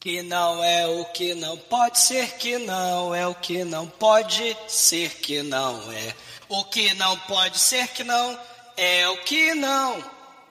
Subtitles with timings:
[0.00, 4.56] Que não é o que não pode ser que não é o que não pode
[4.66, 6.14] ser que não é.
[6.48, 8.38] O que não pode ser que não
[8.78, 10.02] é o que não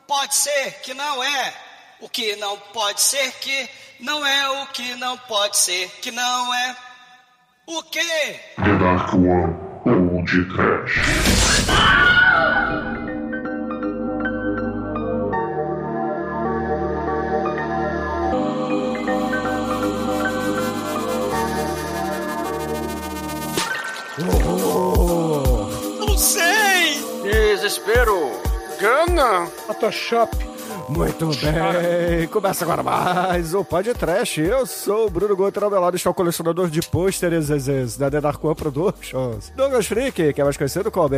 [0.07, 1.53] pode ser que não é.
[1.99, 3.67] O que não pode ser que
[3.99, 6.75] não é o que não pode ser que não é.
[7.65, 8.39] O quê?
[8.55, 11.48] The Dark One ou de Trash.
[28.79, 29.47] Gana.
[29.65, 30.37] Photoshop.
[30.89, 34.37] Muito bem, começa agora mais o Pod Trash.
[34.37, 37.47] Eu sou o Bruno Guter, ao meu lado está o colecionador de pôsteres
[37.97, 39.51] da The Dark One Productions.
[39.55, 41.15] Douglas Freak, que é mais conhecido como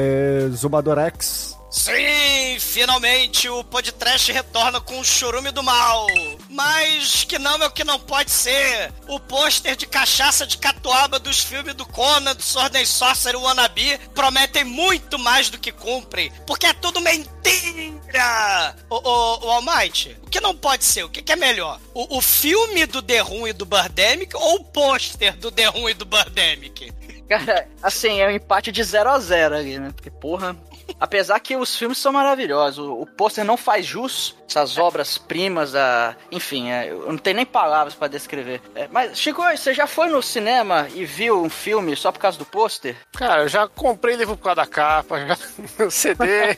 [0.98, 1.61] X.
[1.72, 6.06] Sim, finalmente o podcast retorna com o churume do mal.
[6.50, 8.94] Mas que não é o que não pode ser.
[9.08, 13.98] O pôster de cachaça de catuaba dos filmes do Conan, do Sword and Sorcery Wannabe
[14.14, 16.30] prometem muito mais do que cumprem.
[16.46, 18.76] Porque é tudo mentira!
[18.90, 21.06] Ô, ô, ô Almighty, o que não pode ser?
[21.06, 21.80] O que, que é melhor?
[21.94, 25.88] O, o filme do The Room e do Birdemic ou o pôster do The Room
[25.90, 26.92] e do Birdemic?
[27.30, 29.92] Cara, assim, é um empate de 0 a 0 ali, né?
[29.96, 30.54] Porque, porra.
[31.02, 36.16] Apesar que os filmes são maravilhosos, o, o pôster não faz jus essas obras-primas, a...
[36.32, 38.62] enfim, é, eu não tenho nem palavras pra descrever.
[38.76, 42.38] É, mas, Chico, você já foi no cinema e viu um filme só por causa
[42.38, 42.96] do pôster?
[43.14, 45.38] Cara, eu já comprei livro por causa da capa, já
[45.84, 46.58] o CD.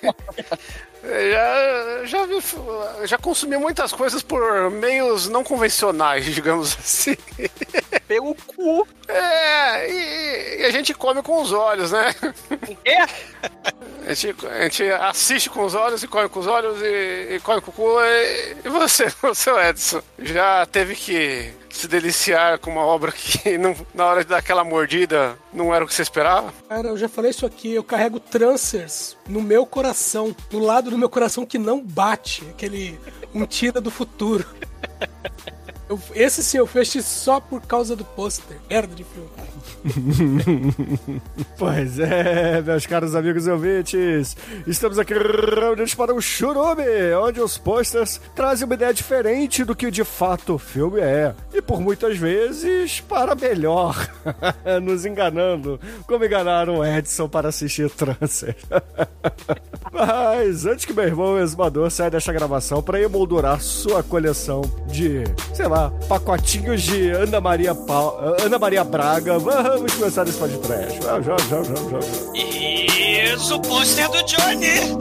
[1.03, 2.37] Já, já, vi,
[3.05, 7.15] já consumi muitas coisas por meios não convencionais, digamos assim.
[8.07, 8.87] Pelo cu.
[9.07, 12.15] É, e, e a gente come com os olhos, né?
[12.49, 12.97] O quê?
[14.05, 17.39] A gente, a gente assiste com os olhos e come com os olhos e, e
[17.39, 18.01] come com o cu.
[18.01, 23.75] E, e você, você, Edson, já teve que se deliciar com uma obra que não,
[23.93, 26.53] na hora de dar aquela mordida não era o que você esperava?
[26.69, 30.97] Cara, eu já falei isso aqui, eu carrego Trancers no meu coração, no lado do
[30.97, 32.99] meu coração que não bate, aquele
[33.33, 34.45] um tira do futuro.
[35.89, 38.57] Eu, esse sim eu fechei só por causa do pôster.
[38.69, 39.29] Merda de filme.
[41.57, 44.35] Pois é, meus caros amigos e ouvintes,
[44.65, 49.91] estamos aqui reunidos para o Churume, onde os posters trazem uma ideia diferente do que
[49.91, 51.33] de fato o filme é.
[51.53, 53.95] E por muitas vezes, para melhor,
[54.81, 58.55] nos enganando, como enganaram o Edson para assistir Trancer.
[59.91, 65.23] Mas antes que meu irmão exumador saia desta gravação para emoldurar sua coleção de,
[65.53, 65.72] sei lá,
[66.07, 68.13] pacotinhos de Ana Maria, pa...
[68.43, 71.01] Ana Maria Braga, vamos começar esse podcast.
[71.01, 71.99] Já, já, já, já, já.
[73.33, 74.95] Isso, o pôster do Johnny!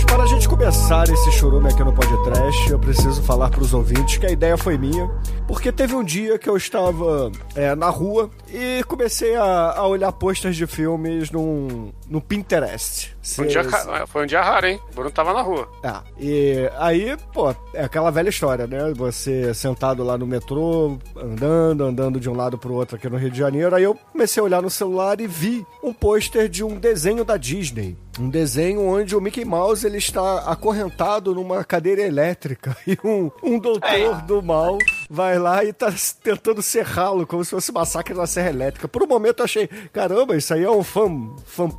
[0.00, 4.16] para a gente começar esse churume aqui no podcast, eu preciso falar para os ouvintes
[4.16, 5.06] que a ideia foi minha,
[5.46, 10.10] porque teve um dia que eu estava é, na rua e comecei a, a olhar
[10.12, 13.16] posters de filmes num, no Pinterest.
[13.22, 13.64] Foi um, dia,
[14.06, 14.78] foi um dia raro, hein?
[14.90, 15.66] O Bruno tava na rua.
[15.82, 18.92] Ah, e aí, pô, é aquela velha história, né?
[18.94, 23.30] Você sentado lá no metrô, andando, andando de um lado pro outro aqui no Rio
[23.30, 23.74] de Janeiro.
[23.74, 27.38] Aí eu comecei a olhar no celular e vi um pôster de um desenho da
[27.38, 27.96] Disney.
[28.20, 33.58] Um desenho onde o Mickey Mouse ele está acorrentado numa cadeira elétrica e um, um
[33.58, 34.76] doutor do mal
[35.08, 35.90] vai lá e tá
[36.22, 38.86] tentando serrá-lo como se fosse um massacre na serra elétrica.
[38.86, 41.70] Por um momento eu achei, caramba, isso aí é um fan, fan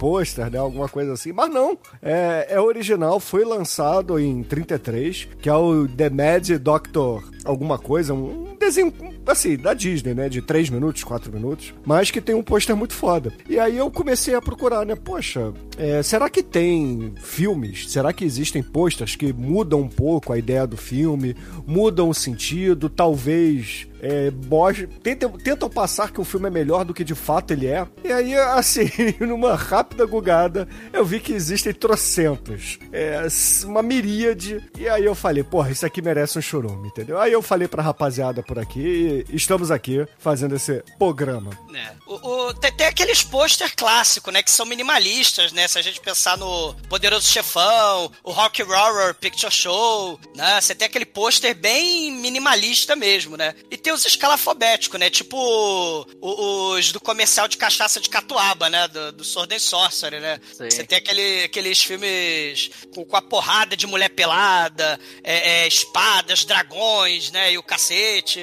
[0.49, 0.57] né?
[0.57, 1.31] Alguma coisa assim.
[1.31, 7.23] Mas não, é, é original, foi lançado em 33, que é o The Mad Doctor
[7.43, 8.93] alguma coisa, um desenho,
[9.27, 10.29] assim, da Disney, né?
[10.29, 13.33] De 3 minutos, 4 minutos, mas que tem um pôster muito foda.
[13.49, 14.95] E aí eu comecei a procurar, né?
[14.95, 17.89] Poxa, é, será que tem filmes?
[17.89, 22.89] Será que existem posters que mudam um pouco a ideia do filme, mudam o sentido,
[22.89, 27.51] talvez é, mostre- tentam, tentam passar que o filme é melhor do que de fato
[27.51, 27.87] ele é.
[28.03, 28.89] E aí, assim,
[29.21, 32.77] numa rápida gugada, eu vi que existem trocentos.
[32.91, 33.25] É,
[33.65, 34.61] uma miríade.
[34.77, 37.19] E aí eu falei, porra, isso aqui merece um churume, entendeu?
[37.19, 41.57] Aí eu falei pra rapaziada por aqui e estamos aqui fazendo esse programa.
[41.73, 41.93] É.
[42.05, 44.43] O, o- tem, tem aqueles pôster clássicos, né?
[44.43, 45.67] Que são minimalistas, né?
[45.67, 50.61] Se a gente pensar no Poderoso Chefão, o Rock Horror Picture Show, né?
[50.61, 53.55] Você tem aquele pôster bem minimalista mesmo, né?
[53.71, 55.09] E tem os escalafobéticos, né?
[55.09, 55.35] Tipo
[56.21, 58.87] o- os do comercial de cachaça de catuaba, né?
[58.87, 60.39] Do, do Sword and Sorcery, né?
[60.55, 60.69] Sim.
[60.69, 66.45] Você tem aquele, aqueles filmes com, com a porrada de mulher pelada, é, é, espadas,
[66.45, 67.51] dragões, né?
[67.53, 68.42] E o cacete.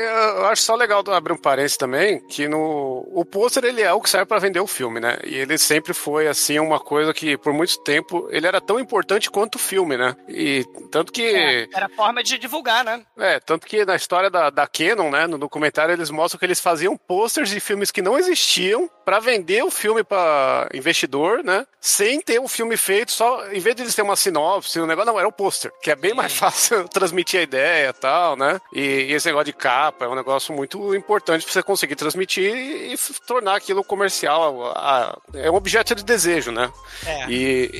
[0.00, 4.00] Eu, acho só legal abrir um parênteses também, que no o pôster ele é o
[4.00, 5.18] que serve pra vender o filme, né?
[5.24, 9.30] E ele sempre foi assim uma coisa que por muito tempo ele era tão importante
[9.30, 10.16] quanto o filme, né?
[10.28, 13.02] E tanto que Era forma de divulgar, né?
[13.18, 16.60] é, tanto que na história da, da Canon, né, no documentário eles mostram que eles
[16.60, 21.66] faziam posters de filmes que não existiam pra vender o filme pra investidor, né?
[21.80, 25.12] Sem ter o filme feito, só em vez de eles terem uma sinopse, o negócio
[25.12, 28.60] não era o pôster, que é bem mais fácil transmitir a ideia, e tal, né?
[28.72, 32.54] E, e esse negócio de capa é um negócio muito importante pra você conseguir transmitir
[32.54, 32.96] e,
[33.26, 36.70] tornar aquilo comercial, a- é um objeto de desejo, né?
[37.06, 37.30] É.
[37.30, 37.70] E,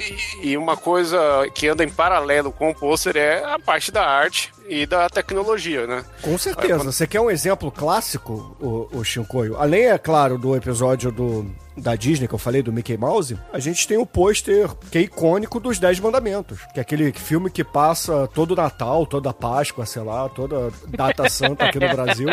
[0.43, 1.19] e- e uma coisa
[1.55, 5.87] que anda em paralelo com o pôster é a parte da arte e da tecnologia,
[5.87, 6.05] né?
[6.23, 6.79] Com certeza.
[6.85, 9.57] Você quer um exemplo clássico, o, o Shinkoio?
[9.59, 11.45] Além, é claro, do episódio do,
[11.81, 15.01] da Disney que eu falei, do Mickey Mouse, a gente tem o pôster que é
[15.03, 16.61] icônico dos Dez Mandamentos.
[16.73, 21.67] Que é aquele filme que passa todo Natal, toda Páscoa, sei lá, toda data santa
[21.67, 22.29] aqui no Brasil.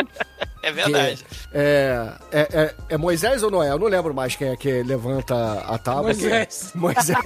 [0.68, 1.24] É verdade.
[1.52, 3.70] É, é, é, é Moisés ou Noé?
[3.70, 5.34] Eu não lembro mais quem é que levanta
[5.66, 6.02] a tábua.
[6.04, 6.70] Moisés.
[6.72, 7.18] Que- Moisés.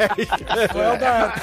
[0.75, 1.35] Não é o da.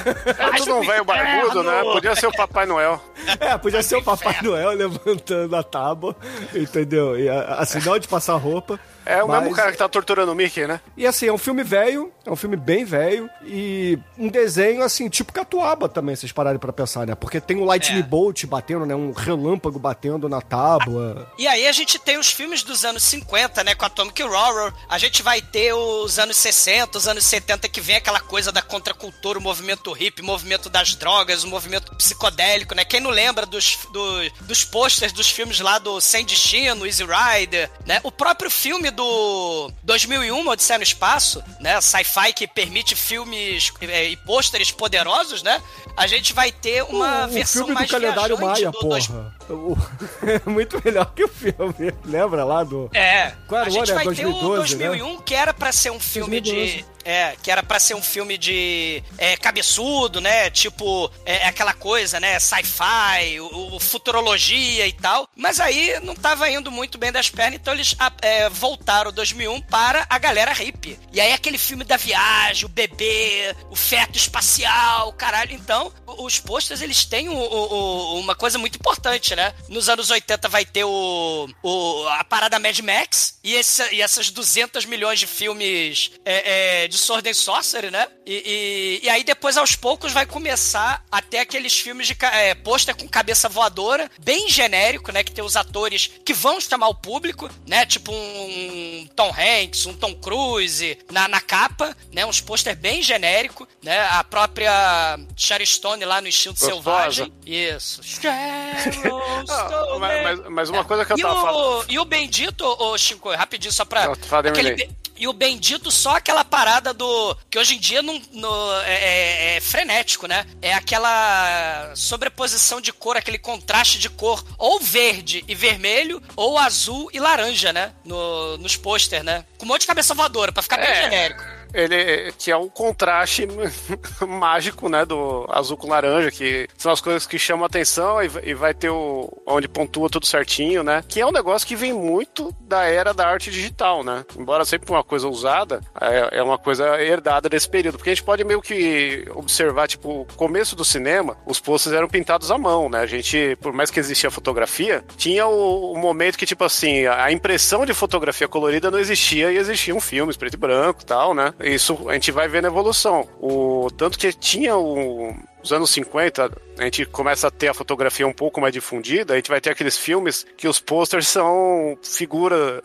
[0.54, 1.82] É tudo um velho barbudo, né?
[1.84, 3.02] Podia ser o Papai Noel.
[3.40, 6.16] É, podia ser o Papai Noel levantando a tábua,
[6.56, 7.20] entendeu?
[7.20, 8.80] E a, a sinal de passar roupa.
[9.06, 10.80] É o Mas- mesmo cara que tá torturando o Mickey, né?
[10.96, 15.10] E assim, é um filme velho, é um filme bem velho, e um desenho, assim,
[15.10, 17.16] tipo catuaba também, vocês pararem pra pensar, né?
[17.16, 18.04] Porque tem um lightning É.
[18.04, 18.94] bolt batendo, né?
[18.94, 21.28] Um relâmpago batendo na tábua.
[21.40, 24.74] E aí a gente tem os filmes dos anos 50, né, com Atomic Horror.
[24.90, 28.62] A gente vai ter os anos 60, os anos 70, que vem aquela coisa da
[28.62, 32.84] contracultura, o movimento hippie, o movimento das drogas, o movimento psicodélico, né?
[32.86, 37.72] Quem não lembra dos, do- dos posters dos filmes lá do Sem Destino, Easy Rider,
[37.86, 38.00] né?
[38.04, 41.80] O próprio filme do 2001, Odisseia no Espaço, né?
[41.82, 45.62] Sci-fi que permite filmes é, e pôsteres poderosos, né?
[45.96, 48.80] A gente vai ter uma o, o versão filme do mais calendário viajante Maia, do
[48.80, 49.36] dois- porra.
[49.50, 49.78] O-
[50.28, 51.74] é muito melhor que o filme.
[52.06, 52.90] Lembra lá do.
[52.94, 53.32] É.
[53.48, 54.02] Qual era a o gente ano?
[54.02, 56.78] É vai 2012, ter o 2001, que era pra ser um filme 2012.
[56.78, 56.86] de.
[57.06, 60.50] É, que era pra ser um filme de é, cabeçudo, né?
[60.50, 62.40] Tipo, é, aquela coisa, né?
[62.40, 65.28] Sci-fi, o, o futurologia e tal.
[65.36, 70.06] Mas aí não tava indo muito bem das pernas, então eles é, voltaram 2001 para
[70.10, 71.00] a galera hippie.
[71.12, 75.54] E aí aquele filme da viagem, o bebê, o feto espacial, caralho.
[75.54, 79.54] Então, os posters, eles têm o- o- uma coisa muito importante, né?
[79.68, 84.30] Nos anos 80 vai ter o, o- a parada Mad Max e, esse- e essas
[84.30, 88.08] 200 milhões de filmes é, é, de Sword and Sorcery, né?
[88.26, 92.96] E, e- e aí depois, aos poucos, vai começar até aqueles filmes de é, pôster
[92.96, 95.24] com cabeça voadora, bem genérico, né?
[95.24, 97.86] Que tem os atores que vão chamar o público, né?
[97.86, 102.26] Tipo um Tom Hanks, um Tom Cruise na, na capa, né?
[102.26, 104.00] Uns pôster bem genérico, né?
[104.12, 106.74] A própria Sherry Stone lá no estilo Gostosa.
[106.74, 107.34] selvagem.
[107.46, 108.02] Isso.
[108.04, 111.86] Sharon Ah, mas, mas- uma coisa que eu E tava o, falando.
[111.90, 114.06] e o Bendito, ô Chico, rapidinho, só pra.
[114.06, 117.36] Não, aquele e o Bendito, só aquela parada do.
[117.50, 120.46] Que hoje em dia não, no- é, é- é frenético, né?
[120.62, 127.10] É aquela sobreposição de cor, aquele contraste de cor, ou verde e vermelho, ou azul
[127.14, 127.92] e laranja, né?
[128.06, 129.46] No, nos pôster, né?
[129.58, 131.02] Com um monte de cabeça voadora, pra ficar bem É.
[131.04, 131.59] genérico.
[131.74, 133.48] Ele que é um contraste
[134.28, 138.44] mágico, né, do azul com laranja, que são as coisas que chamam atenção e, vai-
[138.46, 141.04] e vai ter o onde pontua tudo certinho, né?
[141.08, 144.26] Que é um negócio que vem muito da era da arte digital, né?
[144.38, 148.24] Embora sempre uma coisa usada, é, é uma coisa herdada desse período, porque a gente
[148.24, 152.90] pode meio que observar, tipo, o começo do cinema, os posters eram pintados à mão,
[152.90, 153.00] né?
[153.00, 157.32] A gente, por mais que existia fotografia, tinha o, o momento que, tipo assim, a
[157.32, 161.54] impressão de fotografia colorida não existia e existiam filmes preto e branco tal, né?
[161.60, 163.28] Isso a gente vai ver na evolução.
[163.42, 168.26] O tanto que tinha o os anos 50, a gente começa a ter a fotografia
[168.28, 172.82] um pouco mais difundida, a gente vai ter aqueles filmes que os posters são figura,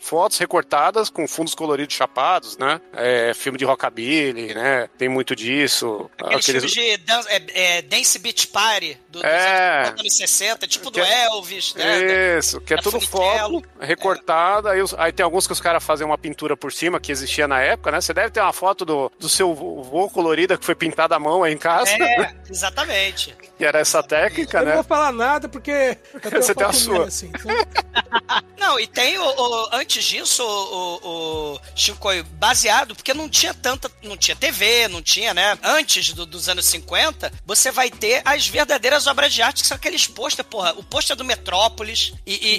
[0.00, 2.80] fotos recortadas com fundos coloridos chapados, né?
[2.92, 4.88] É, filme de rockabilly, né?
[4.98, 6.10] Tem muito disso.
[6.18, 7.42] Aqueles filmes de dan é,
[7.78, 9.82] é, Dance Beach Party do, dos É.
[9.86, 12.38] anos 50, 60, tipo do é- Elvis, né?
[12.38, 14.70] Isso, que é tudo foto recortada.
[14.72, 17.46] Aí, os- aí tem alguns que os caras fazem uma pintura por cima, que existia
[17.46, 18.00] na época, né?
[18.00, 21.44] Você deve ter uma foto do, do seu vô colorida que foi pintada à mão
[21.44, 21.91] aí em casa.
[22.00, 23.34] É, exatamente.
[23.58, 24.74] E era essa técnica, Eu não né?
[24.76, 27.06] vou falar nada porque eu Você tem a sua.
[27.06, 27.50] assim, então-
[28.58, 33.52] Não, e tem o, o- antes disso, o, o, o Shinkoi baseado, porque não tinha
[33.52, 35.58] tanta, não tinha TV, não tinha, né?
[35.62, 39.74] Antes do- dos anos 50, você vai ter as verdadeiras obras de arte, que são
[39.76, 42.56] aqueles pôster, porra, o pôster do Metrópolis e, e,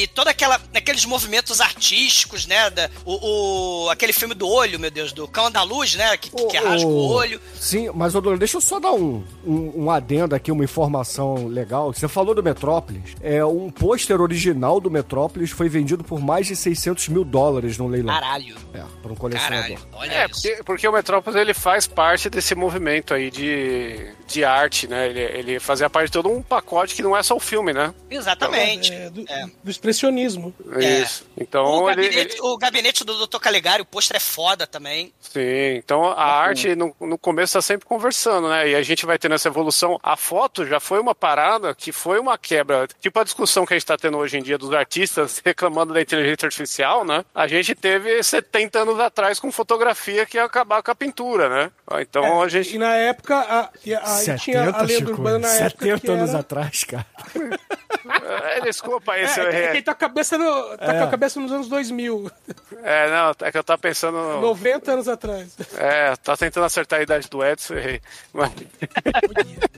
[0.00, 2.70] e, e toda aquela, aqueles movimentos artísticos, né?
[2.70, 6.16] Da, o, o- aquele filme do olho, meu Deus, do Cão da Luz, né?
[6.16, 7.40] Que, que rasga o olho.
[7.60, 11.48] Sim, mas, ô Dona, deixa eu só dar um, um, um adendo aqui, uma informação
[11.48, 11.92] legal.
[11.92, 13.14] Você falou do Metrópolis.
[13.20, 17.88] É, um pôster original do Metrópolis foi vendido por mais de 600 mil dólares no
[17.88, 18.14] leilão.
[18.14, 19.76] Caralho, É, para um colecionador.
[19.76, 20.42] caralho, olha É, isso.
[20.42, 25.08] porque, porque o Metrópolis ele faz parte desse movimento aí de, de arte, né?
[25.08, 27.92] Ele, ele fazia parte de todo um pacote que não é só o filme, né?
[28.08, 28.92] Exatamente.
[28.92, 29.46] É, do, É.
[29.64, 30.54] do expressionismo.
[30.76, 31.00] É.
[31.02, 31.26] Isso.
[31.36, 33.38] Então O ele, gabinete, ele- o gabinete do Dr.
[33.38, 35.12] Caligari, o pôster é foda também.
[35.20, 38.70] Sim, então a arte no, no começo tá sempre conversando, né?
[38.70, 39.98] E a gente vai tendo essa evolução.
[40.02, 42.86] A foto já foi uma parada que foi uma quebra.
[43.00, 46.00] Tipo a discussão que a gente tá tendo hoje em dia dos artistas reclamando da
[46.00, 47.24] inteligência artificial, né?
[47.34, 51.70] A gente teve 70 anos atrás com fotografia que ia acabar com a pintura, né?
[52.00, 52.78] Então a E gente.
[52.78, 56.10] na época, a, e a- aí tinha a lenda Chico, urbana na época 70 que
[56.10, 56.38] anos era...
[56.40, 57.06] atrás, cara.
[58.54, 59.72] É, desculpa aí se eu É, é, que- é errei.
[59.72, 62.30] quem tá, com a cabeça no, tá com a cabeça nos anos 2000,
[62.84, 64.16] É, não, é que eu tava pensando.
[64.40, 65.56] 90 anos atrás.
[65.76, 68.00] É, tá tentando acertar a idade do Edson, eu errei.
[68.32, 68.52] Mas,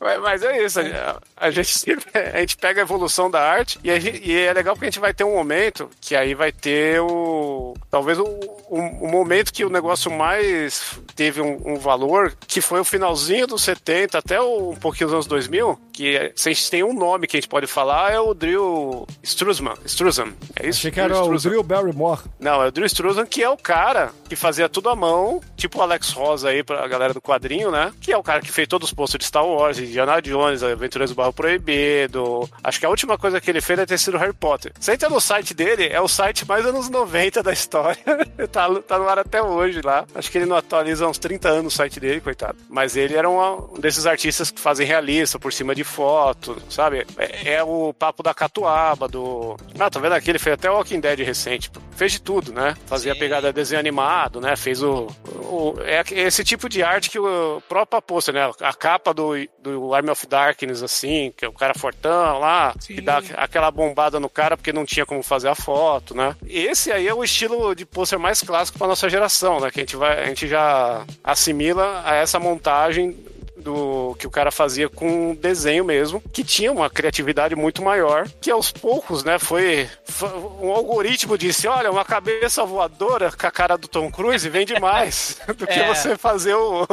[0.00, 1.96] Mas- mas é isso, a, a gente,
[2.34, 4.90] a gente pega a evolução da arte e, a gente- e é legal porque a
[4.90, 7.74] gente vai ter um momento que aí vai ter o.
[7.90, 12.80] Talvez o, o, o momento que o negócio mais teve um, um valor, que foi
[12.80, 16.52] o finalzinho dos 70 até o- um pouquinho dos anos 2000, que é- se a
[16.52, 19.74] gente tem um nome que a gente pode falar é o Drill Struzman.
[19.84, 20.80] Struzan, é isso?
[20.80, 21.50] Achei que era o Struzan.
[21.50, 22.20] Drew Barrymore.
[22.38, 25.78] Não, é o Drew Struzan, que é o cara que fazia tudo à mão, tipo
[25.78, 27.92] o Alex Rosa aí pra galera do quadrinho, né?
[28.00, 31.10] Que é o cara que fez todos os posters de Star Wars, Indiana Jones, Aventureiros
[31.10, 32.48] do Barro Proibido.
[32.62, 34.72] Acho que a última coisa que ele fez é ter sido Harry Potter.
[34.78, 37.98] Você entra no site dele, é o site mais anos 90 da história.
[38.50, 40.04] tá, tá no ar até hoje lá.
[40.14, 42.56] Acho que ele não atualiza há uns 30 anos o site dele, coitado.
[42.68, 47.06] Mas ele era um, desses artistas que fazem realista por cima de foto, sabe?
[47.16, 49.56] É, é o papo da catuaba, do.
[49.78, 50.30] Ah, tá vendo aqui?
[50.30, 51.70] Ele fez até o Walking Dead recente.
[51.96, 52.76] Fez de tudo, né?
[52.86, 53.20] Fazia a Sim.
[53.20, 54.56] pegada desenho animado, né?
[54.56, 55.06] Fez o.
[55.26, 58.50] o- é esse tipo de arte que o próprio posta, né?
[58.60, 62.96] A capa do, do Army of Darkness, assim, que é o cara fortão lá, Sim.
[62.96, 66.34] que dá aquela bombada no cara porque não tinha como fazer a foto, né?
[66.46, 69.70] Esse aí é o estilo de pôster mais clássico pra nossa geração, né?
[69.70, 70.73] Que a gente, vai, a gente já
[71.22, 73.16] assimila a essa montagem
[73.64, 78.50] do que o cara fazia com desenho mesmo, que tinha uma criatividade muito maior, que
[78.50, 80.28] aos poucos, né, foi, foi-
[80.60, 85.38] um algoritmo disse, olha, uma cabeça voadora com a cara do Tom Cruise vende mais
[85.56, 85.88] do que É.
[85.92, 86.86] você fazer o,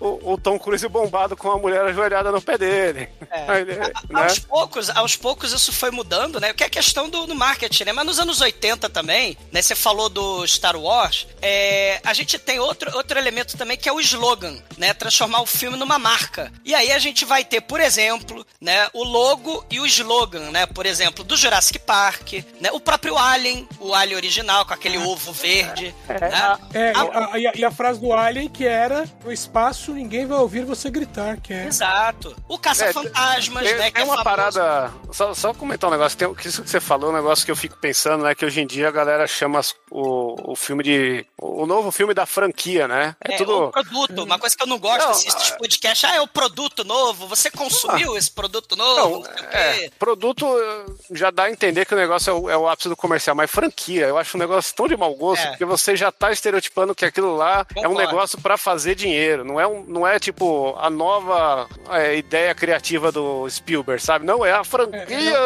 [0.00, 3.08] o, o Tom Cruise bombado com a mulher ajoelhada no pé dele.
[3.30, 3.92] Aí, né?
[4.12, 6.50] Aos poucos, aos poucos isso foi mudando, né?
[6.50, 7.92] O que é questão do, do marketing, né?
[7.92, 9.62] Mas nos anos 80 também, né?
[9.62, 13.92] Você falou do Star Wars, é, a gente tem outro, outro elemento também que é
[13.92, 14.92] o slogan, né?
[14.94, 16.15] Transformar o filme numa marca.
[16.64, 18.88] E aí a gente vai ter, por exemplo, né?
[18.92, 20.66] O logo e o slogan, né?
[20.66, 22.70] Por exemplo, do Jurassic Park, né?
[22.72, 26.58] O próprio Alien, o Alien original com aquele ovo verde, né?
[26.74, 30.26] É, e a, e a- e a frase do Alien que era: no espaço ninguém
[30.26, 31.66] vai ouvir você gritar, que é.
[31.66, 32.34] Exato.
[32.48, 33.90] O Caça-Fantasmas, Tem, né?
[33.94, 34.24] é uma famoso.
[34.24, 34.92] parada.
[35.12, 36.16] Só, só comentar um negócio.
[36.18, 38.34] Tem, que isso que você falou, um negócio que eu fico pensando, né?
[38.34, 41.26] Que hoje em dia a galera chama o, o filme de.
[41.38, 43.14] O novo filme da franquia, né?
[43.24, 43.64] É, É, tudo.
[43.66, 46.26] o produto, uma coisa que eu não gosto Não, assim, esses podcasts, ah, é o
[46.26, 51.84] produto novo, você consumiu esse produto novo, Não, é, produto eh, já dá a entender
[51.86, 54.40] que o negócio é o, é o ápice do comercial, mas franquia, eu acho um
[54.40, 55.48] negócio tão de mau gosto, É.
[55.50, 57.98] porque você já tá estereotipando que aquilo lá é um Concordo.
[58.10, 63.10] negócio pra fazer dinheiro, não é, um, não é tipo a nova é, ideia criativa
[63.12, 64.24] do Spielberg, sabe?
[64.24, 65.36] Não, é a franquia.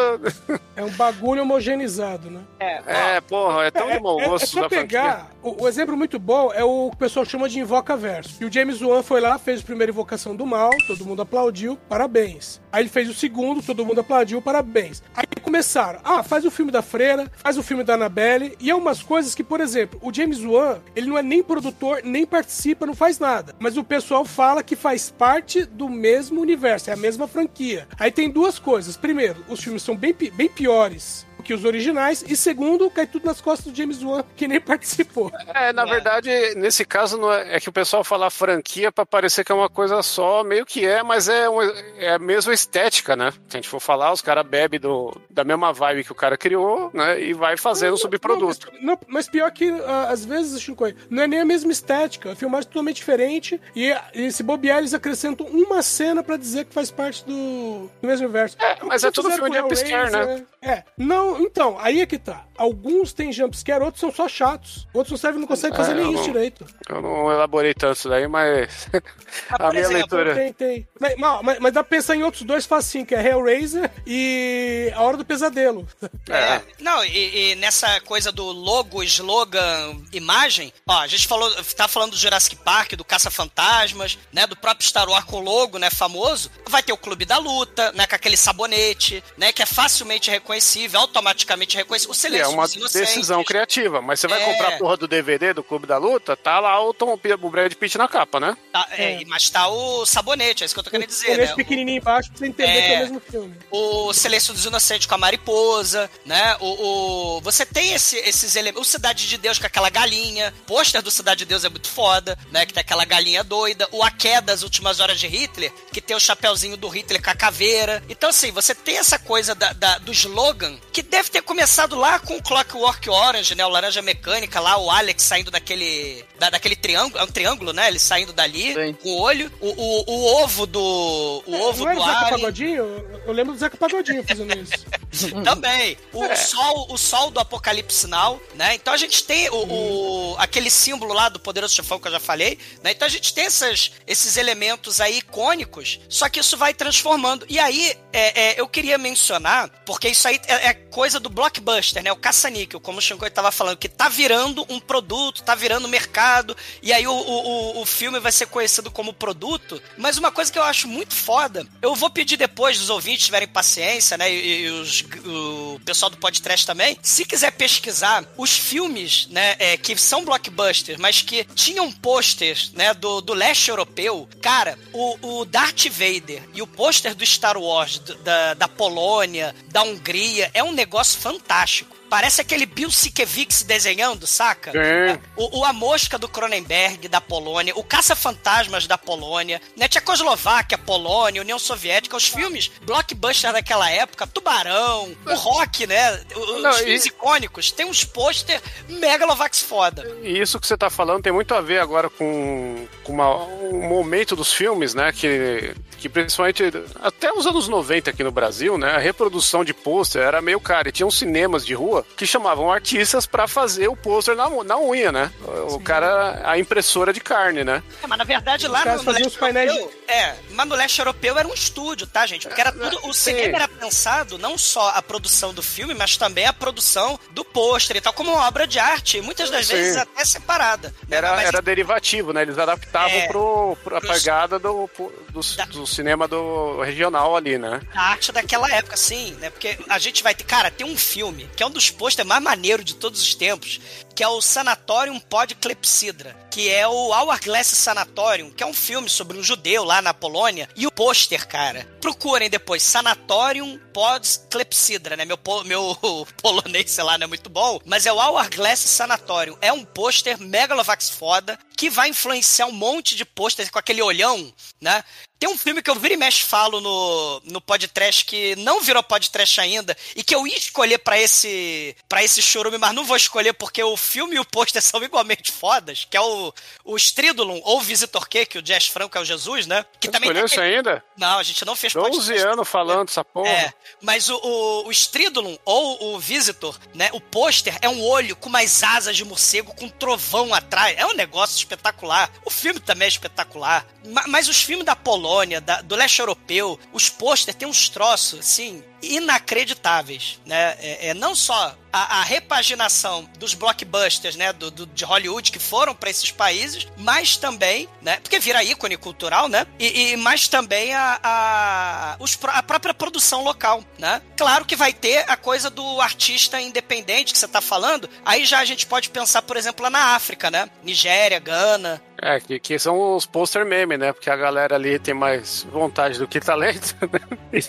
[0.75, 2.41] É um bagulho homogeneizado, né?
[2.59, 5.29] É, porra, é tão de mau É, é gosto só pegar.
[5.41, 8.35] O, o exemplo muito bom é o que o pessoal chama de Invoca Verso.
[8.41, 10.45] E o James Wan foi lá, fez a primeira Invocação do
[10.87, 12.61] Todo mundo aplaudiu, parabéns.
[12.71, 15.03] Aí ele fez o segundo, todo mundo aplaudiu, parabéns.
[15.15, 18.75] Aí começaram, ah, faz o filme da Freira, faz o filme da Annabelle, e é
[18.75, 22.85] umas coisas que, por exemplo, o James Wan, ele não é nem produtor, nem participa,
[22.85, 23.53] não faz nada.
[23.59, 27.87] Mas o pessoal fala que faz parte do mesmo universo, é a mesma franquia.
[27.99, 28.95] Aí tem duas coisas.
[28.95, 32.23] Primeiro, os filmes são bem, bem piores que os originais.
[32.27, 35.31] E segundo, cai tudo nas costas do James Wan, que nem participou.
[35.53, 39.43] É, na verdade, nesse caso, não é, é que o pessoal fala franquia pra parecer
[39.43, 41.63] que é uma coisa só, meio que é, mas é, uma,
[41.97, 43.31] é a mesma estética, né?
[43.47, 46.37] Se a gente for falar, os caras bebem do, da mesma vibe que o cara
[46.37, 47.21] criou, né?
[47.21, 48.67] E vai fazendo subproduto.
[48.67, 51.71] Não, mas, não, mas pior que, ah, às vezes, Shinkoi, não é nem a mesma
[51.71, 52.31] estética.
[52.31, 53.59] A filmagem é totalmente diferente.
[53.75, 58.07] E, e se bobear, eles acrescentam uma cena pra dizer que faz parte do, do
[58.07, 58.57] mesmo universo.
[58.59, 60.45] É, mas é tudo filme de jumpscare, Hellraiser, né?
[60.61, 60.83] É.
[60.97, 62.45] Não, então, aí é que tá.
[62.61, 64.87] Alguns têm jumpscare, outros são só chatos.
[64.93, 66.63] Outros não servem, não conseguem fazer É, nem isso direito.
[66.87, 68.87] Eu não elaborei tanto isso daí, mas
[69.49, 70.35] a por minha exemplo, leitura.
[70.35, 70.87] Tem, tem.
[70.99, 75.01] Mas, mas, mas dá pra pensar em outros dois facinho, que é Hellraiser e A
[75.01, 75.87] Hora do Pesadelo.
[76.29, 76.61] É.
[76.79, 82.11] Não, e, e nessa coisa do logo, slogan, imagem, ó, a gente falou, tá falando
[82.11, 86.51] do Jurassic Park, do Caça-Fantasmas, né, do próprio Star Wars com o logo, né, famoso.
[86.69, 90.99] Vai ter o Clube da Luta, né, com aquele sabonete, né, que é facilmente reconhecível,
[90.99, 92.11] automaticamente reconhecível.
[92.11, 93.07] O É Silêncio uma dos Inocentes.
[93.09, 94.45] decisão criativa, mas você vai É.
[94.45, 97.73] comprar a porra do DVD do Clube da Luta, tá lá o, Tom, o Brad
[97.73, 98.57] Pitt na capa, né?
[98.71, 101.43] Tá, é, Mas tá o sabonete, é isso que eu tô querendo dizer, né?
[101.45, 102.81] esse pequenininho embaixo pra você entender É.
[102.87, 103.55] que é o mesmo filme.
[103.71, 106.55] o Silêncio dos Inocentes com a mariposa, né?
[106.59, 108.87] O, o- você tem esse- esses elementos.
[108.87, 110.53] O Cidade de Deus com aquela galinha.
[110.61, 112.65] O pôster do Cidade de Deus é muito foda, né?
[112.65, 113.87] Que tem aquela galinha doida.
[113.91, 117.35] O Aké das Últimas Horas de Hitler, que tem o chapeuzinho do Hitler com a
[117.35, 118.03] caveira.
[118.09, 122.19] Então, assim, você tem essa coisa da, da- do slogan, que deve ter começado lá
[122.19, 123.65] com o Clockwork Orange, né?
[123.65, 127.19] O Laranja Mecânica lá, o Alex saindo daquele, da- daquele triângulo.
[127.19, 127.87] É um triângulo, né?
[127.87, 128.93] Ele saindo dali, Sim.
[128.93, 129.51] com o olho.
[129.59, 131.43] O, o, o ovo do...
[131.45, 132.39] O ovo não era do o Zeca Alien.
[132.39, 132.75] Pagodinho?
[132.77, 134.73] Eu- Eu lembro do Zeca Pagodinho fazendo isso.
[135.43, 135.97] Também.
[136.13, 136.35] O É.
[136.35, 138.75] sol, o sol do Apocalipse Now, né?
[138.75, 142.19] Então a gente tem o, o- aquele símbolo lá do poderoso chefão que eu já
[142.19, 142.91] falei, né?
[142.91, 147.45] Então a gente tem essas, esses elementos aí icônicos, só que isso vai transformando.
[147.49, 152.01] E aí, é, é, eu queria mencionar, porque isso aí é, é coisa do blockbuster,
[152.03, 152.11] né?
[152.11, 156.55] O caça-níquel, como o Shinkoi tava falando, que tá virando um produto, tá virando mercado,
[156.81, 159.81] e aí o, o, o- o filme vai ser conhecido como produto.
[159.97, 163.47] Mas uma coisa que eu acho muito foda, eu vou pedir depois dos ouvintes tiverem
[163.47, 164.31] paciência, né?
[164.31, 169.77] E, e os- o pessoal do podcast também, se quiser pesquisar os filmes, né, é,
[169.77, 175.45] que são blockbusters, mas que tinham posters, né, do, do leste europeu, cara, o, o
[175.45, 180.63] Darth Vader e o pôster do Star Wars do- da, da Polônia, da Hungria, é
[180.63, 181.95] um negócio fantástico.
[182.11, 184.73] Parece aquele Bill Sienkiewicz desenhando, saca?
[184.73, 185.17] Sim.
[185.37, 189.87] O, o A Mosca do Cronenberg, da Polônia, o Caça-Fantasmas da Polônia, né?
[189.87, 196.21] Tchecoslováquia, Polônia, União Soviética, os filmes blockbuster daquela época, Tubarão, o rock, né?
[196.35, 200.05] Os Não, filmes e- icônicos, tem uns pôster megalovax foda.
[200.21, 203.87] E isso que você tá falando tem muito a ver agora com, com uma- um
[203.87, 205.13] momento dos filmes, né?
[205.13, 206.61] Que, que principalmente
[207.01, 208.91] até os anos 90 aqui no Brasil, né?
[208.91, 210.89] A reprodução de pôster era meio cara.
[210.89, 214.77] E tinha uns cinemas de rua que chamavam artistas pra fazer o pôster na, na
[214.79, 215.31] unha, né?
[215.69, 217.83] O cara, a impressora de carne, né?
[218.03, 221.37] É, mas na verdade lá no, no leste painéis europeu, é, mas no leste europeu
[221.37, 222.47] era um estúdio, tá, gente?
[222.47, 223.31] Porque era tudo, o Sim.
[223.31, 227.97] cinema era pensado não só a produção do filme, mas também a produção do pôster
[227.97, 229.73] e tal, como uma obra de arte, muitas das Sim.
[229.75, 230.93] vezes até separada.
[231.07, 231.17] né?
[231.17, 232.41] Era, Mas era derivativo, né?
[232.41, 233.27] Eles adaptavam É.
[233.27, 234.89] pro, pro a pegada do,
[235.29, 237.81] do, Da- do cinema do regional ali, né?
[237.93, 239.49] a arte daquela época, sim, né?
[239.49, 240.43] Porque a gente vai ter.
[240.43, 243.79] Cara, tem um filme que é um dos pôster mais maneiros de todos os tempos,
[244.21, 249.09] que é o Sanatorium Pod Clepsidra, que é o Hourglass Sanatorium, que é um filme
[249.09, 250.69] sobre um judeu lá na Polônia.
[250.75, 255.25] E o pôster, cara, procurem depois Sanatorium Pod Clepsidra, né?
[255.25, 255.97] Meu, meu
[256.39, 259.57] polonês, sei lá, não é muito bom, mas é o Hourglass Sanatorium.
[259.59, 264.53] É um pôster megalovax foda que vai influenciar um monte de pôster com aquele olhão,
[264.79, 265.03] né?
[265.39, 269.01] Tem um filme que eu vira e mexe falo no, no podcast que não virou
[269.01, 273.17] podcast ainda e que eu ia escolher pra esse para esse chorume, mas não vou
[273.17, 277.61] escolher porque o filme e o pôster são igualmente fodas, que é o, o Stridulum
[277.63, 279.85] ou o Visitor Q, que o Jazz Franco é o Jesus, né?
[279.99, 281.03] Que Você também escolheu isso aquele- ainda?
[281.17, 282.47] Não, a gente não fez 12 podcast.
[282.47, 283.47] anos falando essa porra.
[283.49, 287.09] É, mas o, o, o Stridulum ou o Visitor, né?
[287.13, 290.95] O pôster é um olho com umas asas de morcego com um trovão atrás.
[290.97, 292.29] É um negócio espetacular.
[292.45, 293.85] O filme também é espetacular.
[294.05, 298.39] Ma- Mas, os filmes da Polônia, da- do leste europeu, os pôster tem uns troços,
[298.39, 300.75] assim, inacreditáveis, né?
[300.79, 305.59] É, é não só a, a repaginação dos blockbusters, né, do, do- de Hollywood que
[305.59, 309.67] foram para esses países, mas também, né, porque vira ícone cultural, né?
[309.77, 310.17] E, e
[310.49, 314.21] também a, a, os a própria produção local, né?
[314.37, 318.09] Claro que vai ter a coisa do artista independente que você tá falando.
[318.25, 320.69] Aí já a gente pode pensar, por exemplo, lá na África, né?
[320.83, 324.13] Nigéria, Gana, É, que, que são os poster meme, né?
[324.13, 327.19] Porque a galera ali tem mais vontade do que talento, né?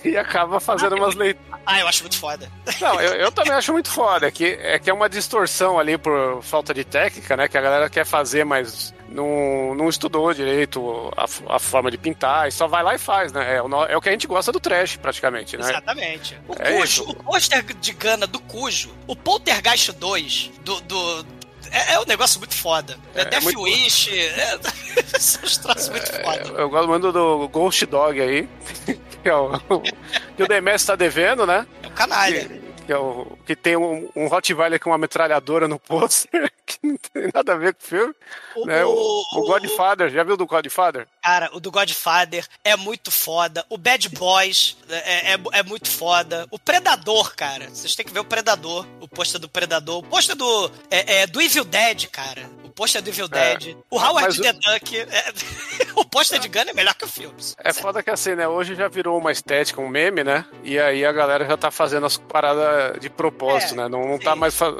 [0.04, 1.60] E acaba fazendo umas leituras.
[1.64, 2.50] Ah, eu acho muito foda.
[2.80, 4.26] Não, eu, eu também acho muito foda.
[4.26, 7.48] É que, é que é uma distorção ali por falta de técnica, né?
[7.48, 11.24] Que a galera quer fazer, mas não, não estudou direito a,
[11.56, 13.56] a forma de pintar e só vai lá e faz, né?
[13.56, 15.64] É, o- é o que a gente gosta do trash, praticamente, né?
[15.70, 16.38] Exatamente.
[16.46, 17.10] O É Cujo, isso.
[17.10, 20.78] o pôster de Gana do Cujo, o Poltergeist 2 do.
[20.82, 21.41] do
[21.72, 22.96] é, é um negócio muito foda.
[23.14, 24.10] É, É, Death muito- Wish.
[24.18, 24.58] É,
[25.18, 26.42] são uns troços muito foda.
[26.60, 28.48] Eu gosto muito do Ghost Dog aí,
[29.22, 29.58] que, é o,
[30.36, 31.66] que o Demes tá devendo, né?
[31.82, 32.44] É um canalha.
[32.44, 36.78] Que, que é o, que tem um, um Rottweiler com uma metralhadora no pôster, que
[36.82, 38.14] não tem nada a ver com o filme.
[38.56, 38.84] O, né?
[38.84, 38.90] O,
[39.34, 41.06] o- Godfather, já viu do Godfather?
[41.22, 43.64] Cara, o do Godfather é muito foda.
[43.68, 46.46] O Bad Boys é, é, é muito foda.
[46.50, 47.68] O Predador, cara.
[47.70, 48.86] Vocês têm que ver o Predador.
[49.00, 49.98] O pôster do Predador.
[49.98, 50.70] O pôster do.
[50.90, 52.50] É, é, do Evil Dead, cara.
[52.72, 53.56] O pôster do Evil É.
[53.58, 53.76] Dead.
[53.90, 54.96] O Howard Mas o- the Duck.
[54.98, 55.32] é-
[55.94, 57.34] o pôster de Gun é melhor que o filme.
[57.62, 58.48] É foda que assim, né?
[58.48, 60.46] Hoje já virou uma estética, um meme, né?
[60.64, 63.88] E aí a galera já tá fazendo as paradas de propósito, É, né?
[63.88, 64.54] Não, não tá mais.
[64.54, 64.72] fa-